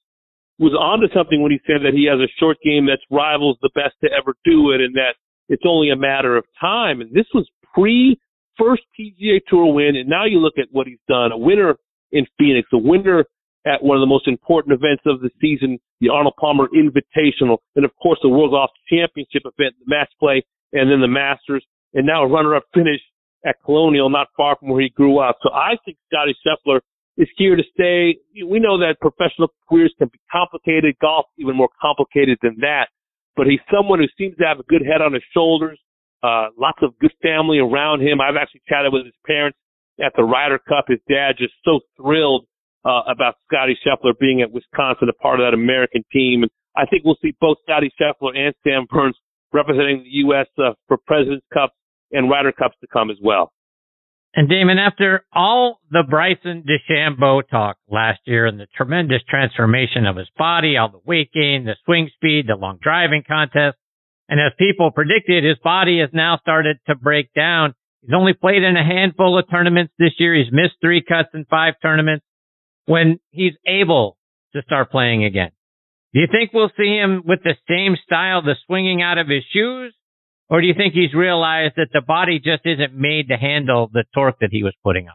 was 0.61 0.77
onto 0.77 1.09
something 1.17 1.41
when 1.41 1.51
he 1.51 1.59
said 1.67 1.81
that 1.83 1.97
he 1.97 2.05
has 2.05 2.21
a 2.21 2.29
short 2.39 2.59
game 2.63 2.87
that 2.87 3.01
rivals 3.11 3.57
the 3.63 3.73
best 3.75 3.97
to 4.05 4.11
ever 4.13 4.37
do 4.45 4.71
it, 4.71 4.81
and 4.81 4.95
that 4.95 5.17
it's 5.49 5.65
only 5.67 5.91
a 5.91 5.97
matter 5.97 6.37
of 6.37 6.45
time. 6.61 7.01
And 7.01 7.11
this 7.13 7.27
was 7.33 7.49
pre 7.75 8.21
first 8.59 8.83
PGA 8.93 9.41
Tour 9.49 9.73
win, 9.73 9.97
and 9.97 10.09
now 10.09 10.27
you 10.27 10.39
look 10.39 10.59
at 10.59 10.69
what 10.71 10.87
he's 10.87 11.03
done: 11.09 11.33
a 11.33 11.39
winner 11.39 11.77
in 12.13 12.27
Phoenix, 12.39 12.69
a 12.73 12.79
winner 12.79 13.25
at 13.67 13.83
one 13.83 13.97
of 13.97 14.01
the 14.01 14.07
most 14.07 14.29
important 14.29 14.75
events 14.75 15.03
of 15.07 15.21
the 15.21 15.31
season, 15.41 15.79
the 16.01 16.09
Arnold 16.09 16.35
Palmer 16.39 16.69
Invitational, 16.69 17.59
and 17.77 17.85
of 17.85 17.91
course 18.03 18.19
the 18.23 18.29
World 18.29 18.53
Golf 18.53 18.71
Championship 18.89 19.43
event, 19.45 19.75
the 19.81 19.89
match 19.89 20.11
play, 20.19 20.45
and 20.73 20.91
then 20.91 21.01
the 21.01 21.09
Masters, 21.09 21.65
and 21.95 22.07
now 22.07 22.23
a 22.23 22.29
runner-up 22.29 22.65
finish 22.73 23.01
at 23.45 23.57
Colonial, 23.65 24.09
not 24.09 24.29
far 24.37 24.57
from 24.57 24.69
where 24.69 24.81
he 24.81 24.89
grew 24.91 25.19
up. 25.19 25.39
So 25.43 25.51
I 25.53 25.77
think 25.85 25.99
Scotty 26.13 26.37
Scheffler 26.45 26.81
is 27.21 27.29
here 27.37 27.55
to 27.55 27.63
stay. 27.75 28.17
We 28.43 28.59
know 28.59 28.81
that 28.81 28.97
professional 29.01 29.53
careers 29.69 29.93
can 29.99 30.09
be 30.09 30.19
complicated, 30.33 30.97
golf 31.01 31.27
even 31.39 31.55
more 31.55 31.69
complicated 31.81 32.39
than 32.43 32.57
that. 32.61 32.89
But 33.37 33.47
he's 33.47 33.61
someone 33.73 34.01
who 34.01 34.09
seems 34.17 34.37
to 34.39 34.45
have 34.45 34.59
a 34.59 34.65
good 34.65 34.81
head 34.81 35.03
on 35.03 35.13
his 35.13 35.23
shoulders, 35.35 35.79
uh, 36.23 36.49
lots 36.57 36.79
of 36.83 36.99
good 36.99 37.13
family 37.23 37.59
around 37.59 38.01
him. 38.01 38.21
I've 38.21 38.41
actually 38.41 38.63
chatted 38.67 38.93
with 38.93 39.05
his 39.05 39.15
parents 39.27 39.59
at 40.03 40.13
the 40.17 40.25
Ryder 40.25 40.59
Cup. 40.59 40.87
His 40.89 40.99
dad 41.09 41.37
just 41.37 41.53
so 41.63 41.81
thrilled 42.01 42.47
uh, 42.85 43.03
about 43.07 43.35
Scotty 43.47 43.77
Scheffler 43.85 44.19
being 44.19 44.41
at 44.41 44.51
Wisconsin, 44.51 45.09
a 45.09 45.13
part 45.13 45.41
of 45.41 45.47
that 45.47 45.55
American 45.55 46.03
team. 46.11 46.43
And 46.43 46.51
I 46.75 46.87
think 46.87 47.05
we'll 47.05 47.21
see 47.21 47.37
both 47.41 47.59
Scotty 47.69 47.93
Scheffler 48.01 48.37
and 48.37 48.55
Sam 48.65 48.87
Burns 48.89 49.17
representing 49.53 50.05
the 50.05 50.25
U.S. 50.25 50.47
Uh, 50.57 50.73
for 50.89 50.97
President's 51.07 51.47
Cups 51.53 51.75
and 52.13 52.31
Ryder 52.31 52.53
Cups 52.53 52.77
to 52.81 52.87
come 52.91 53.11
as 53.11 53.19
well. 53.23 53.53
And 54.35 54.49
Damon, 54.49 54.79
after 54.79 55.25
all 55.33 55.81
the 55.91 56.05
Bryson 56.09 56.63
DeChambeau 56.63 57.43
talk 57.51 57.79
last 57.89 58.21
year 58.27 58.47
and 58.47 58.61
the 58.61 58.69
tremendous 58.77 59.23
transformation 59.29 60.07
of 60.07 60.17
his 60.17 60.29
body, 60.39 60.77
all 60.77 60.89
the 60.89 61.01
weight 61.05 61.33
gain, 61.33 61.65
the 61.65 61.75
swing 61.85 62.09
speed, 62.15 62.47
the 62.47 62.55
long 62.55 62.79
driving 62.81 63.25
contest, 63.27 63.77
and 64.29 64.39
as 64.39 64.53
people 64.57 64.93
predicted, 64.93 65.43
his 65.43 65.59
body 65.65 65.99
has 65.99 66.11
now 66.13 66.39
started 66.41 66.79
to 66.87 66.95
break 66.95 67.35
down. 67.35 67.75
He's 68.03 68.15
only 68.15 68.33
played 68.33 68.63
in 68.63 68.77
a 68.77 68.85
handful 68.85 69.37
of 69.37 69.51
tournaments 69.51 69.93
this 69.99 70.13
year. 70.19 70.37
He's 70.37 70.53
missed 70.53 70.77
three 70.81 71.03
cuts 71.03 71.31
in 71.35 71.45
five 71.47 71.75
tournaments 71.83 72.25
when 72.87 73.19
he's 73.31 73.55
able 73.67 74.17
to 74.55 74.63
start 74.63 74.93
playing 74.93 75.25
again. 75.25 75.51
Do 76.15 76.21
you 76.21 76.29
think 76.31 76.53
we'll 76.53 76.71
see 76.77 76.97
him 76.97 77.23
with 77.27 77.41
the 77.43 77.57
same 77.69 77.97
style, 78.05 78.43
the 78.43 78.55
swinging 78.67 79.03
out 79.03 79.19
of 79.19 79.29
his 79.29 79.43
shoes? 79.53 79.93
Or 80.51 80.61
do 80.61 80.67
you 80.67 80.75
think 80.75 80.95
he's 80.95 81.15
realized 81.15 81.75
that 81.77 81.89
the 81.93 82.01
body 82.01 82.41
just 82.41 82.63
isn't 82.65 82.93
made 82.93 83.29
to 83.29 83.37
handle 83.37 83.89
the 83.93 84.05
torque 84.13 84.41
that 84.41 84.51
he 84.51 84.65
was 84.65 84.75
putting 84.83 85.09
on? 85.09 85.15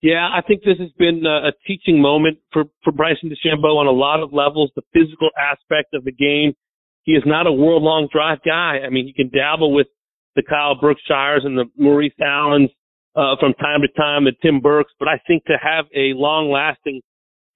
Yeah, 0.00 0.26
I 0.26 0.40
think 0.40 0.62
this 0.62 0.78
has 0.78 0.90
been 0.98 1.26
a, 1.26 1.52
teaching 1.66 2.00
moment 2.00 2.38
for, 2.52 2.64
for 2.82 2.92
Bryson 2.92 3.30
DeChambeau 3.30 3.76
on 3.76 3.86
a 3.86 3.92
lot 3.92 4.22
of 4.22 4.32
levels. 4.32 4.70
The 4.74 4.82
physical 4.94 5.28
aspect 5.38 5.92
of 5.92 6.04
the 6.04 6.12
game. 6.12 6.54
He 7.02 7.12
is 7.12 7.22
not 7.26 7.46
a 7.46 7.52
world 7.52 7.82
long 7.82 8.08
drive 8.12 8.38
guy. 8.44 8.80
I 8.84 8.90
mean, 8.90 9.06
he 9.06 9.12
can 9.12 9.30
dabble 9.30 9.72
with 9.72 9.86
the 10.36 10.42
Kyle 10.42 10.76
Berkshires 10.80 11.42
and 11.44 11.58
the 11.58 11.64
Maurice 11.76 12.12
Allens 12.20 12.70
uh, 13.16 13.34
from 13.40 13.54
time 13.54 13.80
to 13.82 13.88
time, 14.00 14.24
the 14.24 14.32
Tim 14.40 14.60
Burkes. 14.60 14.92
But 14.98 15.08
I 15.08 15.20
think 15.26 15.44
to 15.46 15.56
have 15.60 15.86
a 15.94 16.12
long-lasting 16.14 17.00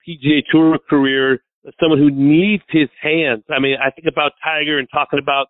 PGA 0.07 0.43
Tour 0.51 0.79
career, 0.91 1.39
someone 1.81 1.99
who 1.99 2.11
needs 2.11 2.65
his 2.71 2.89
hands. 3.01 3.45
I 3.55 3.61
mean, 3.61 3.77
I 3.81 3.91
think 3.91 4.09
about 4.11 4.33
Tiger 4.43 4.79
and 4.79 4.89
talking 4.93 5.21
about 5.23 5.47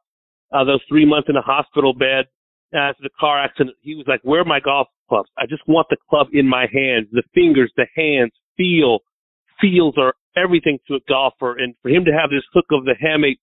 uh, 0.52 0.64
those 0.64 0.80
three 0.88 1.04
months 1.04 1.28
in 1.28 1.36
a 1.36 1.42
hospital 1.42 1.94
bed 1.94 2.26
after 2.74 3.02
the 3.02 3.10
car 3.18 3.42
accident. 3.42 3.76
He 3.80 3.94
was 3.94 4.06
like, 4.06 4.20
"Where 4.22 4.40
are 4.40 4.44
my 4.44 4.60
golf 4.60 4.88
clubs? 5.08 5.28
I 5.38 5.46
just 5.46 5.62
want 5.66 5.88
the 5.90 5.96
club 6.08 6.28
in 6.32 6.48
my 6.48 6.66
hands. 6.72 7.08
The 7.12 7.22
fingers, 7.34 7.72
the 7.76 7.86
hands, 7.96 8.32
feel, 8.56 9.00
feels 9.60 9.94
are 9.98 10.14
everything 10.36 10.78
to 10.88 10.94
a 10.94 11.00
golfer. 11.08 11.56
And 11.58 11.74
for 11.82 11.90
him 11.90 12.04
to 12.04 12.12
have 12.12 12.30
this 12.30 12.44
hook 12.52 12.66
of 12.70 12.84
the 12.84 12.94
hamate 13.02 13.38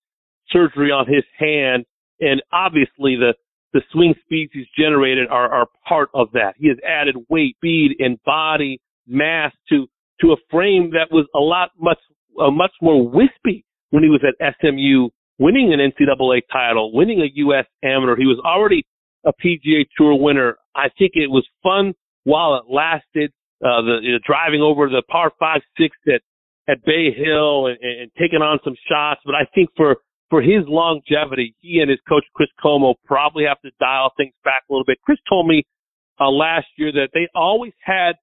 surgery 0.49 0.91
on 0.91 1.07
his 1.07 1.23
hand, 1.37 1.85
and 2.19 2.41
obviously 2.51 3.15
the 3.15 3.33
the 3.71 3.81
swing 3.91 4.15
speeds 4.25 4.51
he's 4.51 4.65
generated 4.77 5.27
are, 5.29 5.47
are 5.47 5.67
part 5.87 6.09
of 6.15 6.31
that. 6.33 6.55
He 6.57 6.69
has 6.69 6.77
added 6.83 7.15
weight, 7.29 7.55
speed, 7.57 7.91
and 7.99 8.17
body 8.23 8.81
mass 9.07 9.51
to 9.69 9.87
to 10.21 10.31
a 10.31 10.35
frame 10.49 10.91
that 10.91 11.11
was 11.11 11.27
a 11.35 11.39
lot 11.39 11.69
much 11.79 11.99
uh, 12.39 12.51
much 12.51 12.73
more 12.81 13.07
wispy 13.07 13.65
when 13.91 14.03
he 14.03 14.09
was 14.09 14.21
at 14.23 14.55
SMU, 14.61 15.09
winning 15.39 15.73
an 15.73 15.79
NCAA 15.79 16.41
title, 16.51 16.93
winning 16.93 17.21
a 17.21 17.31
U.S. 17.35 17.65
Amateur. 17.83 18.15
He 18.15 18.25
was 18.25 18.39
already 18.45 18.85
a 19.25 19.31
PGA 19.33 19.85
Tour 19.97 20.15
winner. 20.15 20.57
I 20.75 20.89
think 20.97 21.13
it 21.15 21.27
was 21.29 21.47
fun 21.63 21.93
while 22.23 22.55
it 22.55 22.63
lasted. 22.69 23.31
Uh, 23.61 23.81
the 23.81 23.99
know, 24.01 24.19
driving 24.25 24.61
over 24.61 24.87
the 24.87 25.03
par 25.09 25.31
five 25.37 25.61
six 25.77 25.95
at 26.07 26.21
at 26.69 26.83
Bay 26.85 27.11
Hill 27.11 27.67
and, 27.67 27.77
and 27.81 28.11
taking 28.17 28.39
on 28.39 28.59
some 28.63 28.75
shots, 28.87 29.19
but 29.25 29.35
I 29.35 29.43
think 29.53 29.69
for 29.75 29.97
for 30.29 30.41
his 30.41 30.63
longevity, 30.67 31.55
he 31.59 31.79
and 31.79 31.89
his 31.89 31.99
coach 32.07 32.23
Chris 32.35 32.49
Como 32.61 32.93
probably 33.05 33.45
have 33.45 33.59
to 33.61 33.71
dial 33.79 34.11
things 34.15 34.33
back 34.45 34.63
a 34.69 34.73
little 34.73 34.85
bit. 34.85 34.99
Chris 35.03 35.17
told 35.27 35.47
me 35.47 35.63
uh, 36.19 36.29
last 36.29 36.67
year 36.77 36.91
that 36.91 37.09
they 37.13 37.27
always 37.33 37.73
had 37.83 38.13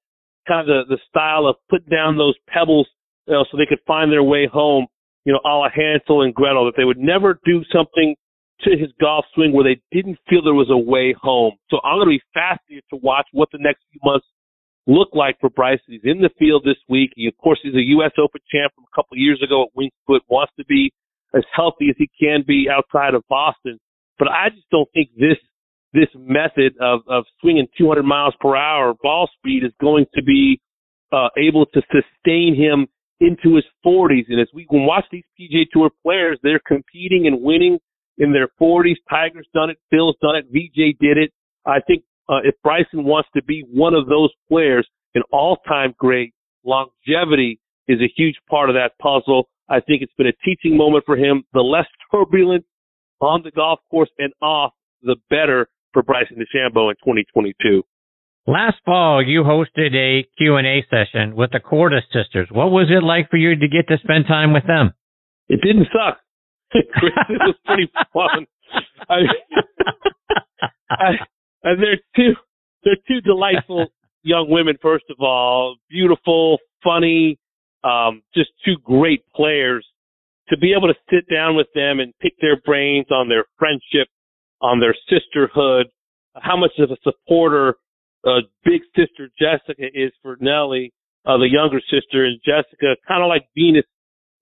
kind 0.46 0.60
of 0.60 0.66
the, 0.66 0.96
the 0.96 1.00
style 1.08 1.46
of 1.46 1.56
putting 1.68 1.88
down 1.88 2.16
those 2.16 2.34
pebbles 2.48 2.86
you 3.26 3.34
know, 3.34 3.44
so 3.50 3.56
they 3.56 3.66
could 3.66 3.82
find 3.86 4.12
their 4.12 4.22
way 4.22 4.46
home, 4.46 4.86
you 5.26 5.32
know, 5.32 5.40
a 5.44 5.50
la 5.50 5.68
Hansel 5.68 6.22
and 6.22 6.32
Gretel, 6.32 6.64
that 6.66 6.74
they 6.76 6.84
would 6.84 6.98
never 6.98 7.38
do 7.44 7.62
something 7.74 8.14
to 8.62 8.70
his 8.70 8.88
golf 9.00 9.26
swing 9.34 9.52
where 9.52 9.64
they 9.64 9.82
didn't 9.90 10.18
feel 10.30 10.42
there 10.42 10.54
was 10.54 10.70
a 10.70 10.78
way 10.78 11.14
home. 11.20 11.52
So 11.68 11.78
I'm 11.84 11.98
going 11.98 12.06
to 12.06 12.16
be 12.16 12.22
fascinated 12.32 12.84
to 12.90 12.96
watch 13.02 13.26
what 13.32 13.50
the 13.50 13.58
next 13.60 13.82
few 13.90 14.00
months 14.04 14.24
look 14.86 15.08
like 15.12 15.36
for 15.40 15.50
Bryson. 15.50 15.84
He's 15.88 16.00
in 16.04 16.22
the 16.22 16.30
field 16.38 16.62
this 16.64 16.78
week. 16.88 17.10
He, 17.16 17.26
of 17.26 17.36
course, 17.36 17.58
he's 17.62 17.74
a 17.74 17.84
U.S. 17.98 18.12
Open 18.16 18.40
champ 18.50 18.72
from 18.74 18.84
a 18.84 18.94
couple 18.94 19.18
years 19.18 19.42
ago 19.44 19.64
at 19.64 19.68
Winged 19.74 19.92
Foot, 20.06 20.22
wants 20.28 20.52
to 20.58 20.64
be 20.64 20.92
as 21.34 21.42
healthy 21.52 21.90
as 21.90 21.96
he 21.98 22.08
can 22.18 22.44
be 22.46 22.68
outside 22.70 23.14
of 23.14 23.24
Boston. 23.28 23.78
But 24.18 24.28
I 24.28 24.48
just 24.48 24.70
don't 24.70 24.88
think 24.94 25.10
this 25.18 25.36
this 25.92 26.08
method 26.14 26.74
of, 26.80 27.00
of 27.08 27.24
swinging 27.40 27.66
200 27.78 28.02
miles 28.02 28.34
per 28.38 28.54
hour 28.54 28.94
ball 29.02 29.28
speed 29.38 29.64
is 29.64 29.72
going 29.80 30.04
to 30.14 30.22
be 30.22 30.60
uh, 31.10 31.28
able 31.38 31.64
to 31.66 31.80
sustain 31.90 32.54
him 32.54 32.86
into 33.20 33.54
his 33.54 33.64
40s. 33.84 34.24
And 34.28 34.40
as 34.40 34.48
we 34.52 34.66
can 34.66 34.86
watch 34.86 35.04
these 35.10 35.24
PGA 35.38 35.64
Tour 35.72 35.90
players, 36.02 36.38
they're 36.42 36.60
competing 36.66 37.26
and 37.26 37.42
winning 37.42 37.78
in 38.18 38.32
their 38.32 38.48
40s. 38.60 38.96
Tiger's 39.08 39.48
done 39.54 39.70
it. 39.70 39.78
Phil's 39.90 40.16
done 40.20 40.36
it. 40.36 40.46
VJ 40.50 40.98
did 41.00 41.18
it. 41.18 41.32
I 41.66 41.80
think 41.86 42.04
uh, 42.28 42.40
if 42.44 42.54
Bryson 42.62 43.04
wants 43.04 43.28
to 43.34 43.42
be 43.42 43.64
one 43.72 43.94
of 43.94 44.06
those 44.06 44.30
players, 44.48 44.86
an 45.14 45.22
all-time 45.32 45.94
great, 45.98 46.34
longevity 46.64 47.60
is 47.88 48.00
a 48.00 48.12
huge 48.16 48.36
part 48.50 48.68
of 48.68 48.74
that 48.74 48.92
puzzle. 49.00 49.48
I 49.68 49.80
think 49.80 50.02
it's 50.02 50.12
been 50.16 50.26
a 50.26 50.32
teaching 50.44 50.76
moment 50.76 51.04
for 51.06 51.16
him. 51.16 51.44
The 51.52 51.60
less 51.60 51.86
turbulent 52.12 52.64
on 53.20 53.42
the 53.42 53.50
golf 53.50 53.80
course 53.90 54.10
and 54.18 54.32
off, 54.42 54.72
the 55.02 55.16
better 55.30 55.68
for 55.92 56.02
Bryson 56.02 56.36
DeChambeau 56.36 56.90
in 56.90 56.96
2022. 56.96 57.82
Last 58.48 58.76
fall, 58.84 59.26
you 59.26 59.42
hosted 59.42 59.92
a 59.96 60.24
Q&A 60.38 60.86
session 60.88 61.34
with 61.34 61.50
the 61.50 61.58
Korda 61.58 62.00
sisters. 62.12 62.46
What 62.48 62.70
was 62.70 62.86
it 62.90 63.02
like 63.02 63.28
for 63.28 63.36
you 63.36 63.56
to 63.56 63.68
get 63.68 63.88
to 63.88 63.98
spend 64.04 64.26
time 64.28 64.52
with 64.52 64.64
them? 64.68 64.92
It 65.48 65.60
didn't 65.62 65.88
suck. 65.92 66.20
it 66.72 66.86
was 67.40 67.56
pretty 67.64 67.90
fun. 68.12 68.46
I, 69.08 69.16
I, 70.90 71.10
they're 71.64 71.98
two, 72.14 72.34
they're 72.84 72.96
two 73.08 73.20
delightful 73.20 73.86
young 74.22 74.48
women. 74.48 74.76
First 74.80 75.06
of 75.10 75.16
all, 75.18 75.76
beautiful, 75.90 76.58
funny, 76.84 77.40
um, 77.82 78.22
just 78.32 78.50
two 78.64 78.76
great 78.84 79.24
players. 79.34 79.84
To 80.50 80.56
be 80.56 80.72
able 80.72 80.86
to 80.86 80.94
sit 81.10 81.24
down 81.28 81.56
with 81.56 81.66
them 81.74 81.98
and 81.98 82.14
pick 82.20 82.34
their 82.40 82.60
brains 82.64 83.06
on 83.10 83.28
their 83.28 83.46
friendship, 83.58 84.06
on 84.60 84.78
their 84.78 84.94
sisterhood, 85.10 85.88
how 86.36 86.56
much 86.56 86.72
of 86.78 86.92
a 86.92 86.96
supporter 87.02 87.74
uh, 88.24 88.40
big 88.64 88.82
sister 88.96 89.28
Jessica 89.38 89.86
is 89.94 90.12
for 90.22 90.36
Nelly, 90.40 90.92
uh, 91.24 91.38
the 91.38 91.48
younger 91.50 91.80
sister, 91.90 92.24
and 92.24 92.40
Jessica, 92.44 92.96
kind 93.06 93.22
of 93.22 93.28
like 93.28 93.48
Venus 93.56 93.84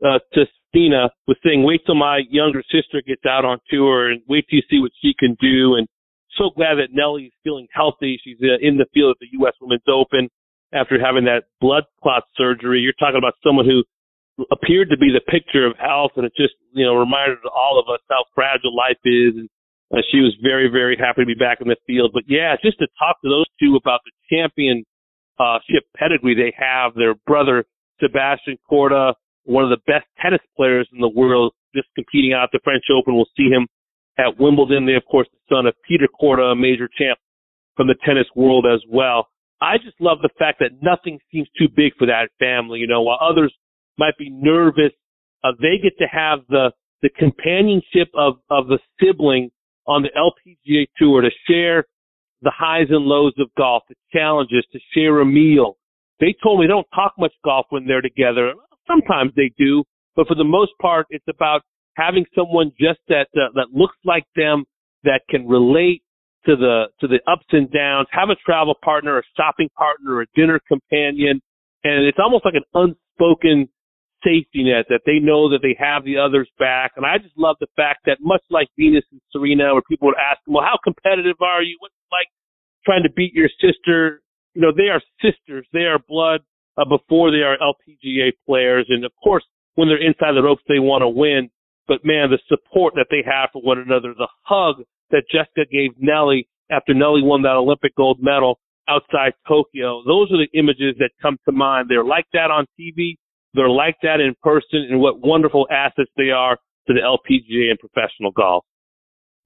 uh, 0.04 0.18
to 0.34 0.44
Stina, 0.68 1.10
was 1.26 1.36
saying, 1.44 1.64
wait 1.64 1.80
till 1.86 1.94
my 1.94 2.20
younger 2.28 2.62
sister 2.70 3.02
gets 3.06 3.24
out 3.26 3.44
on 3.44 3.58
tour 3.70 4.10
and 4.10 4.22
wait 4.28 4.46
till 4.48 4.58
you 4.58 4.66
see 4.70 4.80
what 4.80 4.92
she 5.00 5.14
can 5.18 5.36
do. 5.40 5.76
And 5.76 5.88
so 6.36 6.50
glad 6.54 6.76
that 6.76 6.92
Nelly 6.92 7.24
is 7.24 7.32
feeling 7.42 7.68
healthy. 7.72 8.20
She's 8.22 8.38
uh, 8.42 8.58
in 8.60 8.76
the 8.76 8.86
field 8.92 9.16
at 9.16 9.20
the 9.20 9.38
U.S. 9.40 9.54
Women's 9.60 9.86
Open 9.88 10.28
after 10.72 10.98
having 10.98 11.24
that 11.24 11.44
blood 11.60 11.84
clot 12.02 12.24
surgery. 12.36 12.80
You're 12.80 12.98
talking 12.98 13.18
about 13.18 13.34
someone 13.42 13.64
who 13.64 13.84
appeared 14.50 14.90
to 14.90 14.98
be 14.98 15.14
the 15.14 15.22
picture 15.30 15.64
of 15.66 15.78
health, 15.78 16.12
and 16.16 16.26
it 16.26 16.32
just 16.36 16.54
you 16.72 16.84
know 16.84 16.96
reminded 16.96 17.38
all 17.46 17.78
of 17.78 17.92
us 17.92 18.00
how 18.10 18.24
fragile 18.34 18.74
life 18.74 18.98
is. 19.04 19.38
And 19.38 19.48
uh, 19.94 20.02
she 20.10 20.18
was 20.18 20.34
very 20.42 20.68
very 20.68 20.96
happy 20.96 21.22
to 21.22 21.26
be 21.26 21.34
back 21.34 21.60
in 21.60 21.68
the 21.68 21.76
field. 21.86 22.10
But 22.12 22.24
yeah, 22.26 22.56
just 22.62 22.78
to 22.78 22.86
talk 22.98 23.20
to 23.22 23.28
those 23.28 23.46
two 23.62 23.76
about 23.76 24.00
the 24.04 24.12
championship 24.28 25.84
pedigree 25.96 26.34
they 26.34 26.52
have. 26.58 26.94
Their 26.94 27.14
brother 27.26 27.64
Sebastian 28.00 28.58
Korda, 28.70 29.14
one 29.44 29.62
of 29.64 29.70
the 29.70 29.82
best 29.86 30.06
tennis 30.20 30.40
players 30.56 30.88
in 30.92 31.00
the 31.00 31.08
world, 31.08 31.52
just 31.74 31.88
competing 31.94 32.32
out 32.32 32.48
the 32.52 32.60
French 32.64 32.84
Open. 32.90 33.14
We'll 33.14 33.30
see 33.36 33.48
him 33.48 33.68
at 34.18 34.38
Wimbledon. 34.38 34.86
They 34.86 34.94
of 34.94 35.04
course 35.10 35.28
the 35.32 35.54
son 35.54 35.66
of 35.66 35.74
Peter 35.86 36.08
Korda, 36.20 36.52
a 36.52 36.56
major 36.56 36.88
champ 36.98 37.18
from 37.76 37.86
the 37.86 37.96
tennis 38.04 38.26
world 38.34 38.66
as 38.66 38.80
well. 38.90 39.28
I 39.60 39.78
just 39.78 40.00
love 40.00 40.18
the 40.22 40.30
fact 40.38 40.58
that 40.60 40.82
nothing 40.82 41.18
seems 41.32 41.48
too 41.56 41.68
big 41.74 41.92
for 41.98 42.06
that 42.06 42.28
family. 42.38 42.80
You 42.80 42.86
know, 42.86 43.02
while 43.02 43.18
others 43.20 43.54
might 43.98 44.16
be 44.18 44.28
nervous, 44.30 44.92
uh, 45.44 45.52
they 45.60 45.78
get 45.82 45.96
to 45.98 46.06
have 46.10 46.40
the 46.48 46.72
the 47.02 47.10
companionship 47.10 48.08
of 48.14 48.34
of 48.50 48.66
the 48.66 48.78
sibling 49.00 49.50
on 49.86 50.02
the 50.02 50.10
LPGA 50.16 50.86
tour 50.96 51.20
to 51.22 51.30
share 51.48 51.84
the 52.42 52.52
highs 52.56 52.88
and 52.90 53.04
lows 53.04 53.32
of 53.38 53.48
golf, 53.56 53.82
the 53.88 53.94
challenges, 54.12 54.64
to 54.72 54.78
share 54.94 55.20
a 55.20 55.24
meal. 55.24 55.76
They 56.20 56.34
told 56.42 56.60
me 56.60 56.66
they 56.66 56.70
don't 56.70 56.86
talk 56.94 57.14
much 57.18 57.32
golf 57.44 57.66
when 57.70 57.86
they're 57.86 58.02
together. 58.02 58.52
Sometimes 58.86 59.32
they 59.34 59.50
do, 59.58 59.84
but 60.14 60.28
for 60.28 60.34
the 60.34 60.44
most 60.44 60.72
part, 60.80 61.06
it's 61.10 61.24
about 61.28 61.62
having 61.96 62.24
someone 62.34 62.72
just 62.78 63.00
that 63.08 63.28
uh, 63.34 63.52
that 63.54 63.68
looks 63.72 63.96
like 64.04 64.24
them, 64.36 64.64
that 65.04 65.22
can 65.30 65.46
relate, 65.46 66.02
to 66.46 66.56
the 66.56 66.84
to 67.00 67.06
the 67.06 67.20
ups 67.30 67.46
and 67.50 67.70
downs, 67.70 68.06
have 68.10 68.30
a 68.30 68.36
travel 68.36 68.74
partner, 68.82 69.18
a 69.18 69.22
shopping 69.36 69.68
partner, 69.76 70.20
a 70.20 70.26
dinner 70.34 70.60
companion, 70.68 71.40
and 71.84 72.04
it's 72.04 72.18
almost 72.22 72.44
like 72.44 72.54
an 72.54 72.64
unspoken 72.74 73.68
safety 74.24 74.64
net 74.64 74.86
that 74.88 75.04
they 75.06 75.20
know 75.20 75.50
that 75.50 75.60
they 75.62 75.76
have 75.78 76.04
the 76.04 76.18
others 76.18 76.48
back. 76.58 76.92
And 76.96 77.04
I 77.04 77.18
just 77.18 77.36
love 77.36 77.56
the 77.60 77.70
fact 77.76 78.06
that 78.06 78.18
much 78.20 78.42
like 78.50 78.68
Venus 78.78 79.04
and 79.12 79.20
Serena, 79.30 79.72
where 79.72 79.82
people 79.82 80.08
would 80.08 80.18
ask 80.18 80.42
them, 80.44 80.54
well, 80.54 80.64
how 80.64 80.78
competitive 80.82 81.36
are 81.40 81.62
you? 81.62 81.76
What's 81.80 81.94
it 81.94 82.10
like 82.10 82.28
trying 82.84 83.04
to 83.04 83.12
beat 83.12 83.34
your 83.34 83.50
sister? 83.60 84.22
You 84.54 84.62
know, 84.62 84.72
they 84.72 84.88
are 84.88 85.02
sisters. 85.20 85.66
They 85.72 85.86
are 85.86 85.98
blood 85.98 86.40
uh, 86.76 86.84
before 86.88 87.30
they 87.30 87.44
are 87.44 87.58
LPGA 87.58 88.32
players. 88.46 88.86
And 88.88 89.04
of 89.04 89.12
course, 89.22 89.44
when 89.74 89.88
they're 89.88 90.02
inside 90.02 90.34
the 90.34 90.42
ropes, 90.42 90.62
they 90.68 90.78
want 90.78 91.02
to 91.02 91.08
win. 91.08 91.50
But 91.86 92.04
man, 92.04 92.30
the 92.30 92.40
support 92.48 92.94
that 92.94 93.06
they 93.10 93.22
have 93.26 93.50
for 93.52 93.62
one 93.62 93.78
another, 93.78 94.14
the 94.16 94.28
hug 94.42 94.82
that 95.10 95.24
Jessica 95.30 95.68
gave 95.70 95.90
Nelly 95.98 96.48
after 96.70 96.94
Nelly 96.94 97.22
won 97.22 97.42
that 97.42 97.56
Olympic 97.56 97.94
gold 97.94 98.18
medal 98.22 98.58
outside 98.88 99.32
Tokyo. 99.46 100.02
Those 100.06 100.30
are 100.32 100.38
the 100.38 100.48
images 100.58 100.96
that 100.98 101.10
come 101.20 101.38
to 101.44 101.52
mind. 101.52 101.88
They're 101.88 102.04
like 102.04 102.26
that 102.32 102.50
on 102.50 102.66
TV. 102.78 103.16
They're 103.54 103.70
like 103.70 103.96
that 104.02 104.20
in 104.20 104.34
person 104.42 104.86
and 104.90 105.00
what 105.00 105.20
wonderful 105.20 105.66
assets 105.70 106.10
they 106.16 106.30
are 106.30 106.58
to 106.86 106.92
the 106.92 107.00
LPGA 107.00 107.70
and 107.70 107.78
professional 107.78 108.32
golf. 108.32 108.64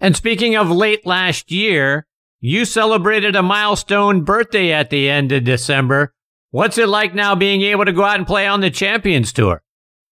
And 0.00 0.16
speaking 0.16 0.56
of 0.56 0.70
late 0.70 1.06
last 1.06 1.50
year, 1.50 2.06
you 2.40 2.64
celebrated 2.64 3.36
a 3.36 3.42
milestone 3.42 4.24
birthday 4.24 4.72
at 4.72 4.90
the 4.90 5.10
end 5.10 5.32
of 5.32 5.44
December. 5.44 6.14
What's 6.50 6.78
it 6.78 6.88
like 6.88 7.14
now 7.14 7.34
being 7.34 7.62
able 7.62 7.84
to 7.84 7.92
go 7.92 8.04
out 8.04 8.16
and 8.16 8.26
play 8.26 8.46
on 8.46 8.60
the 8.60 8.70
Champions 8.70 9.32
Tour? 9.32 9.62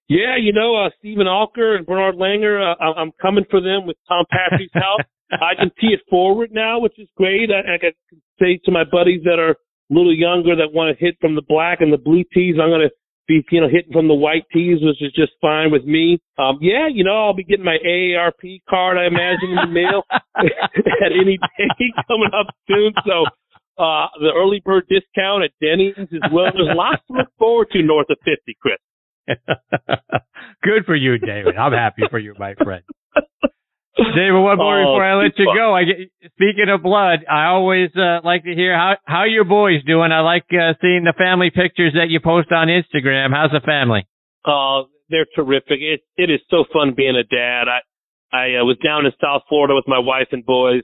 Yeah, 0.09 0.37
you 0.39 0.53
know, 0.53 0.77
uh, 0.77 0.91
Steven 0.99 1.27
Alker 1.27 1.77
and 1.77 1.87
Bernard 1.87 2.17
Langer, 2.17 2.63
uh, 2.63 2.85
I'm 2.85 3.13
coming 3.21 3.45
for 3.51 3.61
them 3.61 3.87
with 3.87 3.97
Tom 4.09 4.25
Patri's 4.31 4.71
help. 4.75 5.01
I 5.33 5.55
can 5.59 5.71
tee 5.81 5.89
it 5.89 6.01
forward 6.09 6.51
now, 6.53 6.79
which 6.79 6.99
is 6.99 7.09
great. 7.17 7.51
I, 7.51 7.75
I 7.75 7.79
can 7.79 7.93
say 8.39 8.61
to 8.65 8.71
my 8.71 8.85
buddies 8.85 9.23
that 9.25 9.41
are 9.41 9.51
a 9.51 9.57
little 9.91 10.15
younger 10.15 10.55
that 10.57 10.73
want 10.73 10.97
to 10.97 11.05
hit 11.05 11.17
from 11.21 11.35
the 11.35 11.43
black 11.43 11.81
and 11.81 11.93
the 11.93 11.99
blue 11.99 12.23
tees, 12.33 12.57
I'm 12.61 12.71
going 12.71 12.89
to 12.89 12.95
you 13.29 13.61
know, 13.61 13.69
hitting 13.69 13.93
from 13.93 14.09
the 14.09 14.15
white 14.15 14.45
tees, 14.53 14.79
which 14.83 15.03
is 15.03 15.13
just 15.13 15.33
fine 15.41 15.71
with 15.71 15.85
me. 15.85 16.21
Um, 16.39 16.59
yeah, 16.61 16.89
you 16.93 17.05
know, 17.05 17.27
I'll 17.27 17.35
be 17.35 17.45
getting 17.45 17.65
my 17.65 17.79
AARP 17.85 18.63
card, 18.69 18.99
I 18.99 19.07
imagine, 19.07 19.51
in 19.51 19.57
the 19.57 19.73
mail 19.73 20.03
at 20.11 21.13
any 21.13 21.39
day 21.39 21.69
coming 22.09 22.31
up 22.39 22.55
soon. 22.69 22.93
So, 23.07 23.25
uh, 23.79 24.07
the 24.21 24.33
early 24.35 24.63
bird 24.65 24.85
discount 24.89 25.45
at 25.45 25.51
Denny's 25.61 25.95
as 25.99 26.33
well. 26.33 26.51
There's 26.55 26.75
lots 26.75 27.03
to 27.09 27.19
look 27.19 27.29
forward 27.39 27.69
to 27.73 27.83
north 27.83 28.07
of 28.09 28.17
50, 28.25 28.57
Chris. 28.61 28.79
Good 30.63 30.85
for 30.87 30.97
you, 30.97 31.19
David. 31.19 31.57
I'm 31.57 31.73
happy 31.73 32.03
for 32.11 32.19
you, 32.19 32.35
my 32.39 32.55
friend. 32.55 32.83
David, 33.97 34.37
one 34.41 34.59
more 34.59 34.77
Oh, 34.83 34.85
before 34.93 35.05
I 35.05 35.15
let 35.17 35.39
you 35.39 35.47
fun. 35.47 35.57
go. 35.57 35.75
I 35.75 35.85
get, 35.85 35.97
speaking 36.37 36.69
of 36.69 36.83
blood, 36.83 37.25
I 37.31 37.47
always 37.47 37.89
uh, 37.97 38.21
like 38.25 38.45
to 38.45 38.55
hear 38.55 38.77
how 38.77 38.97
how 39.07 39.25
your 39.25 39.45
boys 39.45 39.83
doing. 39.85 40.13
I 40.13 40.21
like 40.21 40.45
uh, 40.53 40.75
seeing 40.83 41.05
the 41.05 41.15
family 41.17 41.51
pictures 41.51 41.95
that 41.95 42.11
you 42.11 42.21
post 42.21 42.53
on 42.53 42.69
Instagram. 42.69 43.33
How's 43.33 43.53
the 43.53 43.65
family? 43.65 44.07
Uh, 44.45 44.85
they're 45.09 45.27
terrific. 45.35 45.81
It 45.81 46.01
it 46.17 46.29
is 46.31 46.41
so 46.51 46.65
fun 46.73 46.93
being 46.97 47.17
a 47.17 47.25
dad. 47.25 47.69
I 47.73 47.81
I 48.37 48.61
uh, 48.61 48.65
was 48.65 48.77
down 48.85 49.07
in 49.07 49.13
South 49.21 49.43
Florida 49.49 49.75
with 49.75 49.89
my 49.89 49.99
wife 49.99 50.29
and 50.33 50.45
boys 50.45 50.83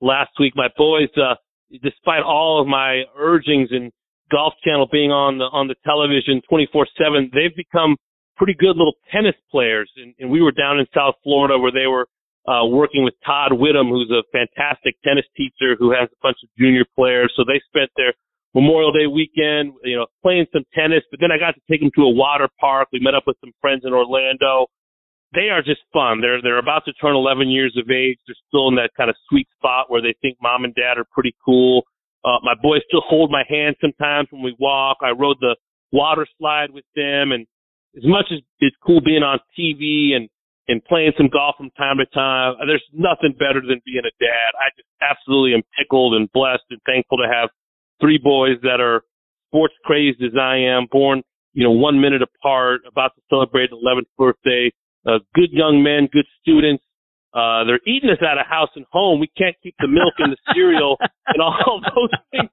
last 0.00 0.30
week. 0.38 0.52
My 0.54 0.68
boys, 0.76 1.08
uh, 1.16 1.34
despite 1.82 2.22
all 2.22 2.60
of 2.60 2.68
my 2.68 3.02
urgings 3.18 3.70
and 3.72 3.90
Golf 4.30 4.54
Channel 4.64 4.86
being 4.92 5.10
on 5.10 5.38
the 5.38 5.44
on 5.50 5.66
the 5.66 5.74
television 5.84 6.40
24/7, 6.50 7.32
they've 7.34 7.56
become 7.56 7.96
pretty 8.36 8.54
good 8.54 8.76
little 8.76 8.94
tennis 9.12 9.34
players. 9.50 9.90
And, 9.96 10.14
and 10.20 10.30
we 10.30 10.40
were 10.40 10.52
down 10.52 10.78
in 10.78 10.86
South 10.94 11.14
Florida 11.24 11.58
where 11.58 11.72
they 11.72 11.86
were 11.86 12.06
uh, 12.46 12.66
working 12.66 13.04
with 13.04 13.14
Todd 13.24 13.52
Whittam, 13.52 13.88
who's 13.88 14.10
a 14.10 14.26
fantastic 14.32 14.96
tennis 15.04 15.26
teacher 15.36 15.76
who 15.78 15.92
has 15.92 16.08
a 16.10 16.18
bunch 16.22 16.38
of 16.42 16.48
junior 16.58 16.84
players. 16.96 17.32
So 17.36 17.44
they 17.46 17.60
spent 17.68 17.90
their 17.96 18.14
Memorial 18.54 18.92
Day 18.92 19.06
weekend, 19.06 19.72
you 19.82 19.96
know, 19.96 20.06
playing 20.22 20.46
some 20.52 20.64
tennis, 20.74 21.02
but 21.10 21.20
then 21.20 21.30
I 21.32 21.38
got 21.38 21.54
to 21.54 21.62
take 21.70 21.80
them 21.80 21.90
to 21.96 22.02
a 22.02 22.10
water 22.10 22.48
park. 22.60 22.88
We 22.92 23.00
met 23.00 23.14
up 23.14 23.24
with 23.26 23.36
some 23.40 23.52
friends 23.60 23.82
in 23.84 23.94
Orlando. 23.94 24.66
They 25.32 25.48
are 25.48 25.62
just 25.62 25.80
fun. 25.92 26.20
They're 26.20 26.42
they're 26.42 26.58
about 26.58 26.84
to 26.84 26.92
turn 26.94 27.16
11 27.16 27.48
years 27.48 27.74
of 27.80 27.90
age. 27.90 28.18
They're 28.26 28.36
still 28.48 28.68
in 28.68 28.74
that 28.76 28.90
kind 28.96 29.08
of 29.08 29.16
sweet 29.30 29.48
spot 29.56 29.88
where 29.88 30.02
they 30.02 30.14
think 30.20 30.36
mom 30.42 30.64
and 30.64 30.74
dad 30.74 30.98
are 30.98 31.06
pretty 31.10 31.34
cool. 31.42 31.84
Uh, 32.24 32.38
my 32.42 32.54
boys 32.60 32.82
still 32.86 33.00
hold 33.00 33.30
my 33.30 33.42
hand 33.48 33.76
sometimes 33.80 34.28
when 34.30 34.42
we 34.42 34.54
walk. 34.58 34.98
I 35.00 35.10
rode 35.10 35.38
the 35.40 35.56
water 35.90 36.26
slide 36.38 36.70
with 36.70 36.84
them, 36.94 37.32
and 37.32 37.46
as 37.96 38.04
much 38.04 38.26
as 38.30 38.40
it's 38.60 38.76
cool 38.84 39.00
being 39.00 39.22
on 39.22 39.38
TV 39.58 40.14
and 40.14 40.28
and 40.68 40.84
playing 40.84 41.12
some 41.16 41.28
golf 41.28 41.56
from 41.56 41.70
time 41.70 41.98
to 41.98 42.06
time, 42.14 42.54
there's 42.66 42.84
nothing 42.92 43.34
better 43.38 43.60
than 43.60 43.80
being 43.84 44.04
a 44.06 44.14
dad. 44.22 44.50
I 44.58 44.70
just 44.76 44.88
absolutely 45.02 45.54
am 45.54 45.62
tickled 45.78 46.14
and 46.14 46.30
blessed 46.32 46.64
and 46.70 46.80
thankful 46.86 47.18
to 47.18 47.28
have 47.28 47.50
three 48.00 48.18
boys 48.18 48.58
that 48.62 48.80
are 48.80 49.02
sports 49.48 49.74
crazed 49.84 50.22
as 50.22 50.32
I 50.38 50.56
am, 50.56 50.86
born, 50.90 51.22
you 51.52 51.64
know, 51.64 51.72
one 51.72 52.00
minute 52.00 52.22
apart, 52.22 52.82
about 52.86 53.14
to 53.16 53.22
celebrate 53.28 53.70
an 53.70 53.78
11th 53.84 54.08
birthday, 54.16 54.70
uh, 55.06 55.18
good 55.34 55.50
young 55.52 55.82
men, 55.82 56.08
good 56.12 56.26
students. 56.40 56.82
Uh, 57.34 57.64
they're 57.64 57.80
eating 57.86 58.10
us 58.10 58.20
out 58.20 58.38
of 58.38 58.46
house 58.46 58.68
and 58.76 58.84
home. 58.92 59.18
We 59.18 59.30
can't 59.38 59.56
keep 59.62 59.74
the 59.80 59.88
milk 59.88 60.14
and 60.18 60.32
the 60.32 60.36
cereal 60.54 60.96
and 61.26 61.40
all 61.40 61.80
those 61.94 62.10
things 62.30 62.50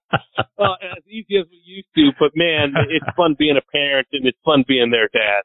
uh, 0.57 0.75
as 0.81 1.03
easy 1.07 1.37
as 1.37 1.45
we 1.51 1.61
used 1.65 1.89
to. 1.95 2.11
But 2.17 2.31
man, 2.35 2.73
it's 2.89 3.05
fun 3.15 3.35
being 3.37 3.57
a 3.57 3.71
parent 3.71 4.07
and 4.13 4.25
it's 4.25 4.37
fun 4.43 4.63
being 4.67 4.89
their 4.89 5.09
dad. 5.11 5.43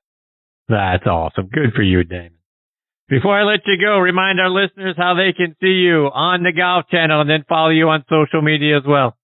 That's 0.68 1.06
awesome. 1.06 1.48
Good 1.48 1.72
for 1.74 1.82
you, 1.82 2.04
Damon. 2.04 2.38
Before 3.08 3.38
I 3.38 3.44
let 3.44 3.60
you 3.66 3.76
go, 3.78 3.98
remind 3.98 4.40
our 4.40 4.48
listeners 4.48 4.94
how 4.96 5.14
they 5.14 5.32
can 5.36 5.54
see 5.60 5.84
you 5.84 6.08
on 6.12 6.42
the 6.42 6.52
Golf 6.52 6.88
Channel 6.90 7.20
and 7.20 7.28
then 7.28 7.44
follow 7.48 7.68
you 7.68 7.88
on 7.90 8.02
social 8.08 8.40
media 8.40 8.78
as 8.78 8.84
well. 8.86 9.16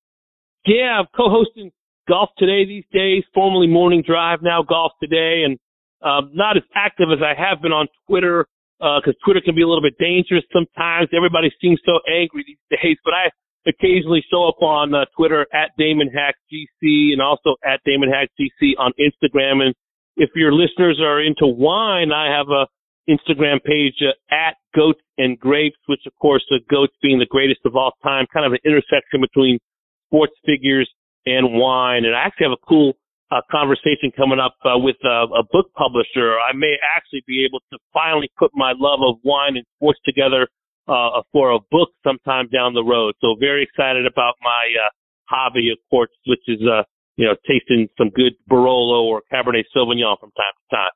Yeah, 0.66 1.00
I'm 1.00 1.06
co-hosting 1.16 1.72
Golf 2.06 2.28
Today 2.36 2.66
these 2.66 2.84
days, 2.92 3.24
formerly 3.32 3.68
Morning 3.68 4.02
Drive, 4.06 4.40
now 4.42 4.62
Golf 4.62 4.92
Today, 5.02 5.44
and 5.46 5.58
um, 6.02 6.30
not 6.34 6.58
as 6.58 6.62
active 6.74 7.08
as 7.10 7.20
I 7.24 7.32
have 7.32 7.62
been 7.62 7.72
on 7.72 7.86
Twitter 8.06 8.46
because 8.78 9.14
Twitter 9.24 9.40
can 9.44 9.54
be 9.54 9.62
a 9.62 9.68
little 9.68 9.82
bit 9.82 9.96
dangerous 9.98 10.44
sometimes. 10.52 11.08
Everybody 11.16 11.52
seems 11.60 11.80
so 11.84 12.00
angry 12.08 12.44
these 12.46 12.60
days, 12.82 12.96
but 13.04 13.14
I 13.14 13.30
occasionally 13.66 14.24
show 14.30 14.48
up 14.48 14.60
on 14.62 14.94
uh, 14.94 15.04
Twitter 15.16 15.46
at 15.52 15.70
Damon 15.78 16.08
Hack 16.08 16.34
GC 16.52 17.12
and 17.12 17.20
also 17.20 17.56
at 17.64 17.80
Damon 17.84 18.10
Hack 18.10 18.28
GC 18.40 18.72
on 18.78 18.92
Instagram. 19.00 19.62
And 19.62 19.74
if 20.16 20.30
your 20.34 20.52
listeners 20.52 20.98
are 21.00 21.20
into 21.20 21.46
wine, 21.46 22.12
I 22.12 22.36
have 22.36 22.48
a 22.48 22.66
Instagram 23.10 23.62
page 23.64 23.98
uh, 24.00 24.34
at 24.34 24.54
Goats 24.74 25.00
and 25.18 25.38
Grapes, 25.38 25.78
which 25.86 26.02
of 26.06 26.12
course 26.16 26.44
the 26.48 26.60
goats 26.70 26.94
being 27.02 27.18
the 27.18 27.26
greatest 27.26 27.60
of 27.64 27.74
all 27.74 27.92
time, 28.02 28.26
kind 28.32 28.46
of 28.46 28.52
an 28.52 28.60
intersection 28.64 29.20
between 29.20 29.58
sports 30.06 30.34
figures 30.46 30.88
and 31.26 31.58
wine. 31.58 32.04
And 32.04 32.14
I 32.14 32.20
actually 32.20 32.46
have 32.46 32.58
a 32.62 32.66
cool 32.66 32.94
uh, 33.30 33.40
conversation 33.50 34.10
coming 34.16 34.40
up 34.40 34.56
uh, 34.64 34.78
with 34.78 34.96
uh, 35.04 35.26
a 35.34 35.42
book 35.52 35.72
publisher. 35.74 36.38
I 36.38 36.54
may 36.54 36.76
actually 36.96 37.22
be 37.26 37.44
able 37.44 37.60
to 37.72 37.78
finally 37.92 38.30
put 38.38 38.50
my 38.54 38.72
love 38.76 39.00
of 39.02 39.16
wine 39.22 39.56
and 39.56 39.66
sports 39.76 40.00
together 40.04 40.48
uh, 40.88 41.22
for 41.32 41.52
a 41.52 41.58
book 41.70 41.90
sometime 42.04 42.48
down 42.48 42.74
the 42.74 42.82
road. 42.82 43.14
So 43.20 43.36
very 43.38 43.62
excited 43.62 44.06
about 44.06 44.34
my 44.42 44.74
uh, 44.74 44.90
hobby, 45.28 45.70
of 45.70 45.78
course, 45.90 46.10
which 46.26 46.42
is 46.48 46.60
uh, 46.62 46.82
you 47.16 47.26
know 47.26 47.36
tasting 47.46 47.88
some 47.96 48.10
good 48.10 48.34
Barolo 48.50 49.02
or 49.06 49.22
Cabernet 49.32 49.64
Sauvignon 49.76 50.18
from 50.18 50.30
time 50.32 50.54
to 50.58 50.76
time. 50.76 50.94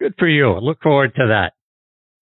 Good 0.00 0.14
for 0.18 0.28
you. 0.28 0.52
I 0.52 0.58
look 0.58 0.80
forward 0.82 1.14
to 1.16 1.26
that. 1.28 1.52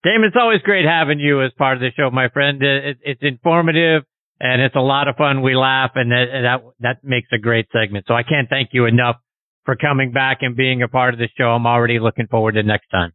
Damon, 0.02 0.28
it's 0.28 0.36
always 0.40 0.62
great 0.62 0.86
having 0.86 1.18
you 1.18 1.42
as 1.42 1.52
part 1.58 1.76
of 1.76 1.80
the 1.80 1.90
show, 1.96 2.10
my 2.10 2.28
friend. 2.28 2.62
It, 2.62 2.98
it's 3.02 3.22
informative 3.22 4.04
and 4.40 4.62
it's 4.62 4.76
a 4.76 4.80
lot 4.80 5.08
of 5.08 5.16
fun. 5.16 5.42
We 5.42 5.56
laugh 5.56 5.92
and 5.94 6.10
that, 6.10 6.26
that, 6.42 6.60
that 6.80 6.96
makes 7.04 7.28
a 7.32 7.38
great 7.38 7.66
segment. 7.72 8.06
So 8.06 8.14
I 8.14 8.22
can't 8.22 8.48
thank 8.48 8.70
you 8.72 8.86
enough 8.86 9.16
for 9.64 9.76
coming 9.76 10.12
back 10.12 10.38
and 10.40 10.56
being 10.56 10.82
a 10.82 10.88
part 10.88 11.12
of 11.12 11.18
the 11.18 11.28
show. 11.36 11.50
I'm 11.50 11.66
already 11.66 11.98
looking 11.98 12.28
forward 12.28 12.52
to 12.52 12.62
next 12.62 12.88
time. 12.88 13.12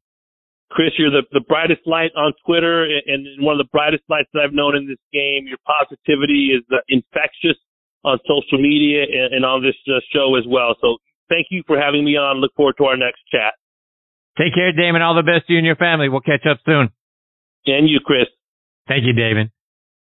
Chris, 0.70 0.92
you're 0.98 1.12
the, 1.12 1.24
the 1.32 1.44
brightest 1.48 1.82
light 1.86 2.12
on 2.16 2.34
Twitter 2.46 2.84
and 2.84 3.28
one 3.44 3.60
of 3.60 3.66
the 3.66 3.70
brightest 3.72 4.04
lights 4.10 4.30
that 4.34 4.42
I've 4.44 4.54
known 4.54 4.76
in 4.76 4.88
this 4.88 5.02
game. 5.12 5.48
Your 5.48 5.60
positivity 5.68 6.56
is 6.56 6.64
infectious 6.88 7.60
on 8.04 8.20
social 8.24 8.62
media 8.62 9.04
and, 9.04 9.36
and 9.36 9.46
on 9.46 9.64
this 9.64 9.76
uh, 9.88 10.00
show 10.14 10.36
as 10.36 10.44
well. 10.48 10.76
So 10.80 10.98
thank 11.30 11.48
you 11.52 11.64
for 11.68 11.80
having 11.80 12.06
me 12.06 12.16
on. 12.16 12.40
Look 12.40 12.52
forward 12.56 12.76
to 12.80 12.86
our 12.86 12.98
next 12.98 13.20
chat. 13.32 13.54
Take 14.38 14.54
care, 14.54 14.72
Damon. 14.72 15.02
All 15.02 15.16
the 15.16 15.24
best 15.24 15.48
to 15.48 15.54
you 15.54 15.60
and 15.60 15.66
your 15.66 15.76
family. 15.76 16.10
We'll 16.10 16.22
catch 16.22 16.46
up 16.50 16.60
soon. 16.66 16.90
And 17.66 17.90
you, 17.90 18.00
Chris. 18.04 18.28
Thank 18.88 19.04
you, 19.06 19.14
Damon. 19.14 19.52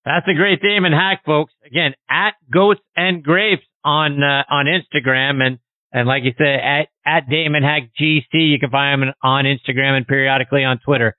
That's 0.05 0.27
a 0.27 0.33
great 0.33 0.61
Damon 0.61 0.91
Hack, 0.91 1.23
folks. 1.25 1.53
Again, 1.65 1.93
at 2.09 2.33
Goats 2.51 2.81
and 2.95 3.23
Grapes 3.23 3.63
on 3.83 4.21
uh, 4.21 4.43
on 4.49 4.65
Instagram, 4.65 5.41
and 5.41 5.59
and 5.91 6.07
like 6.07 6.23
you 6.23 6.33
said, 6.37 6.59
at 6.59 6.87
at 7.05 7.29
Damon 7.29 7.63
Hack 7.63 7.91
GC. 7.99 8.23
You 8.33 8.59
can 8.59 8.69
find 8.69 9.03
him 9.03 9.13
on 9.23 9.45
Instagram 9.45 9.95
and 9.97 10.07
periodically 10.07 10.63
on 10.63 10.79
Twitter. 10.83 11.15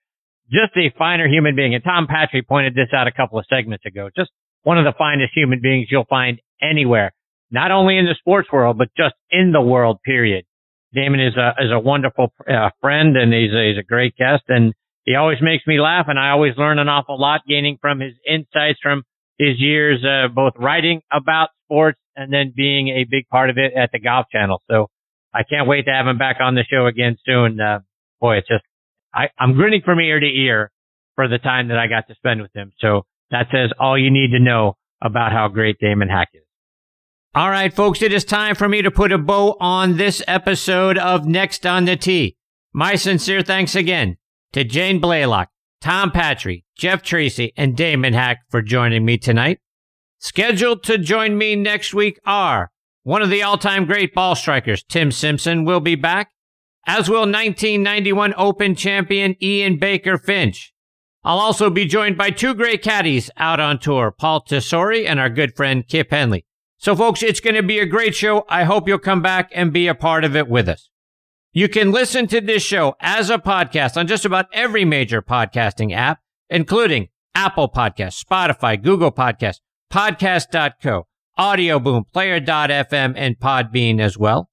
Just 0.51 0.77
a 0.77 0.93
finer 0.99 1.27
human 1.27 1.57
being. 1.57 1.75
And 1.75 1.83
Tom 1.83 2.07
Patrick 2.07 2.47
pointed 2.47 2.75
this 2.75 2.88
out 2.95 3.07
a 3.07 3.12
couple 3.12 3.38
of 3.38 3.47
segments 3.49 3.87
ago. 3.87 4.11
Just 4.14 4.31
one 4.62 4.79
of 4.79 4.85
the 4.85 4.93
finest 4.97 5.33
human 5.35 5.61
beings 5.62 5.88
you'll 5.90 6.05
find 6.05 6.38
anywhere, 6.61 7.12
not 7.51 7.71
only 7.71 7.97
in 7.97 8.05
the 8.05 8.14
sports 8.19 8.49
world, 8.53 8.77
but 8.77 8.88
just 8.97 9.14
in 9.31 9.53
the 9.53 9.62
world. 9.62 10.01
Period. 10.05 10.45
Damon 10.95 11.21
is 11.21 11.37
a 11.37 11.51
is 11.63 11.73
a 11.73 11.79
wonderful 11.79 12.33
uh, 12.49 12.71
friend, 12.81 13.17
and 13.17 13.33
he's 13.33 13.53
a, 13.53 13.69
he's 13.69 13.79
a 13.79 13.87
great 13.87 14.17
guest, 14.17 14.45
and 14.49 14.73
he 15.05 15.17
always 15.17 15.39
makes 15.43 15.67
me 15.67 15.81
laugh, 15.81 16.07
and 16.09 16.19
I 16.19 16.31
always 16.31 16.55
learn 16.57 16.79
an 16.79 16.89
awful 16.89 17.21
lot, 17.21 17.43
gaining 17.47 17.79
from 17.81 18.01
his 18.01 18.15
insights 18.27 18.79
from 18.83 19.03
his 19.39 19.59
years, 19.59 20.05
uh, 20.05 20.29
both 20.29 20.55
writing 20.59 21.03
about 21.13 21.49
sports 21.67 21.99
and 22.17 22.33
then 22.33 22.53
being 22.57 22.89
a 22.89 23.05
big 23.05 23.29
part 23.29 23.51
of 23.51 23.59
it 23.59 23.73
at 23.77 23.91
the 23.93 23.99
Golf 23.99 24.27
Channel. 24.31 24.63
So 24.71 24.89
I 25.35 25.43
can't 25.43 25.69
wait 25.69 25.87
to 25.87 25.93
have 25.93 26.07
him 26.07 26.19
back 26.19 26.37
on 26.41 26.55
the 26.55 26.65
show 26.71 26.87
again 26.87 27.17
soon. 27.27 27.61
Uh, 27.61 27.81
boy, 28.21 28.37
it's 28.37 28.49
just 28.49 28.65
I, 29.13 29.27
I'm 29.39 29.55
grinning 29.55 29.83
from 29.85 30.01
ear 30.01 30.21
to 30.21 30.27
ear 30.27 30.71
for 31.17 31.29
the 31.29 31.39
time 31.39 31.69
that 31.69 31.79
I 31.79 31.87
got 31.87 32.09
to 32.09 32.15
spend 32.15 32.41
with 32.41 32.55
him. 32.55 32.73
So 32.79 33.03
that 33.31 33.47
says 33.53 33.71
all 33.79 33.99
you 33.99 34.11
need 34.11 34.31
to 34.31 34.41
know 34.41 34.77
about 35.03 35.33
how 35.33 35.49
great 35.49 35.79
Damon 35.81 36.09
Hack 36.09 36.29
is. 36.35 36.44
All 37.37 37.51
right, 37.51 37.75
folks, 37.75 38.01
it 38.01 38.12
is 38.12 38.25
time 38.25 38.55
for 38.55 38.68
me 38.68 38.81
to 38.81 38.92
put 38.92 39.11
a 39.11 39.18
bow 39.18 39.57
on 39.59 39.97
this 39.97 40.23
episode 40.29 40.97
of 40.97 41.27
Next 41.27 41.66
on 41.66 41.85
the 41.85 41.97
Tee. 41.97 42.37
My 42.73 42.94
sincere 42.94 43.42
thanks 43.42 43.75
again 43.75 44.18
to 44.53 44.62
Jane 44.62 45.01
Blalock, 45.01 45.49
Tom 45.81 46.12
Patri, 46.12 46.64
Jeff 46.79 47.03
Tracy, 47.03 47.53
and 47.57 47.77
Damon 47.77 48.12
Hack 48.14 48.42
for 48.51 48.62
joining 48.62 49.05
me 49.05 49.18
tonight. 49.18 49.59
Scheduled 50.20 50.85
to 50.85 50.97
join 50.97 51.37
me 51.37 51.57
next 51.57 51.92
week 51.92 52.20
are 52.25 52.70
one 53.03 53.20
of 53.20 53.31
the 53.31 53.42
all-time 53.42 53.85
great 53.85 54.14
ball 54.14 54.37
strikers, 54.37 54.85
Tim 54.85 55.11
Simpson, 55.11 55.64
will 55.64 55.81
be 55.81 55.97
back, 55.97 56.31
as 56.87 57.09
will 57.09 57.23
1991 57.23 58.33
Open 58.37 58.77
champion 58.77 59.35
Ian 59.42 59.81
Baker 59.81 60.18
Finch. 60.18 60.73
I'll 61.25 61.40
also 61.40 61.68
be 61.68 61.85
joined 61.85 62.16
by 62.16 62.31
two 62.31 62.55
great 62.55 62.81
caddies 62.81 63.29
out 63.37 63.59
on 63.59 63.81
tour, 63.81 64.12
Paul 64.12 64.44
Tesori 64.44 65.05
and 65.05 65.18
our 65.18 65.29
good 65.29 65.57
friend 65.57 65.85
Kip 65.88 66.12
Henley. 66.12 66.47
So 66.85 66.94
folks, 66.94 67.23
it's 67.23 67.40
going 67.40 67.57
to 67.57 67.62
be 67.62 67.79
a 67.79 67.87
great 67.87 68.14
show. 68.14 68.44
I 68.47 68.64
hope 68.64 68.87
you'll 68.87 68.99
come 68.99 69.23
back 69.23 69.51
and 69.55 69.73
be 69.73 69.88
a 69.88 69.94
part 69.94 70.23
of 70.23 70.37
it 70.37 70.49
with 70.49 70.68
us. 70.68 70.90
You 71.55 71.66
can 71.66 71.92
listen 71.92 72.27
to 72.27 72.42
this 72.42 72.62
show 72.62 72.94
as 73.01 73.31
a 73.31 73.38
podcast 73.38 73.97
on 73.97 74.07
just 74.07 74.27
about 74.27 74.49
every 74.53 74.85
major 74.85 75.23
podcasting 75.23 75.94
app, 75.94 76.18
including 76.51 77.09
Apple 77.35 77.70
Podcasts, 77.70 78.23
Spotify, 78.23 78.83
Google 78.83 79.11
Podcasts, 79.11 79.61
Podcast.co, 79.90 81.07
Audio 81.38 81.81
Boom, 81.81 82.05
Player.fm, 82.12 83.14
and 83.16 83.38
Podbean 83.38 83.99
as 83.99 84.18
well. 84.18 84.51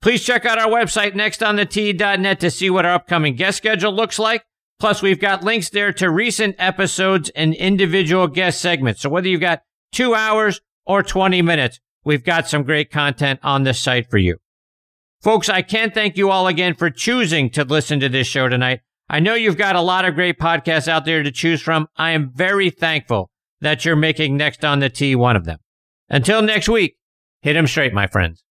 Please 0.00 0.24
check 0.24 0.46
out 0.46 0.58
our 0.58 0.70
website, 0.70 1.12
nextonthe 1.12 2.38
to 2.38 2.50
see 2.50 2.70
what 2.70 2.86
our 2.86 2.94
upcoming 2.94 3.36
guest 3.36 3.58
schedule 3.58 3.92
looks 3.92 4.18
like. 4.18 4.44
Plus, 4.80 5.02
we've 5.02 5.20
got 5.20 5.44
links 5.44 5.68
there 5.68 5.92
to 5.92 6.08
recent 6.08 6.56
episodes 6.58 7.28
and 7.36 7.52
individual 7.52 8.28
guest 8.28 8.62
segments. 8.62 9.02
So 9.02 9.10
whether 9.10 9.28
you've 9.28 9.42
got 9.42 9.60
two 9.92 10.14
hours 10.14 10.62
or 10.86 11.02
20 11.02 11.42
minutes, 11.42 11.80
we've 12.04 12.24
got 12.24 12.48
some 12.48 12.62
great 12.62 12.90
content 12.90 13.40
on 13.42 13.64
this 13.64 13.80
site 13.80 14.10
for 14.10 14.18
you. 14.18 14.38
Folks, 15.20 15.48
I 15.48 15.62
can't 15.62 15.92
thank 15.92 16.16
you 16.16 16.30
all 16.30 16.46
again 16.46 16.74
for 16.74 16.90
choosing 16.90 17.50
to 17.50 17.64
listen 17.64 18.00
to 18.00 18.08
this 18.08 18.26
show 18.26 18.48
tonight. 18.48 18.80
I 19.08 19.20
know 19.20 19.34
you've 19.34 19.56
got 19.56 19.76
a 19.76 19.80
lot 19.80 20.04
of 20.04 20.14
great 20.14 20.38
podcasts 20.38 20.88
out 20.88 21.04
there 21.04 21.22
to 21.22 21.30
choose 21.30 21.62
from. 21.62 21.86
I 21.96 22.10
am 22.10 22.30
very 22.32 22.70
thankful 22.70 23.30
that 23.60 23.84
you're 23.84 23.96
making 23.96 24.36
Next 24.36 24.64
on 24.64 24.80
the 24.80 24.88
Tee 24.88 25.14
one 25.14 25.36
of 25.36 25.44
them. 25.44 25.58
Until 26.08 26.42
next 26.42 26.68
week, 26.68 26.96
hit 27.40 27.56
'em 27.56 27.66
straight, 27.66 27.92
my 27.92 28.06
friends. 28.06 28.44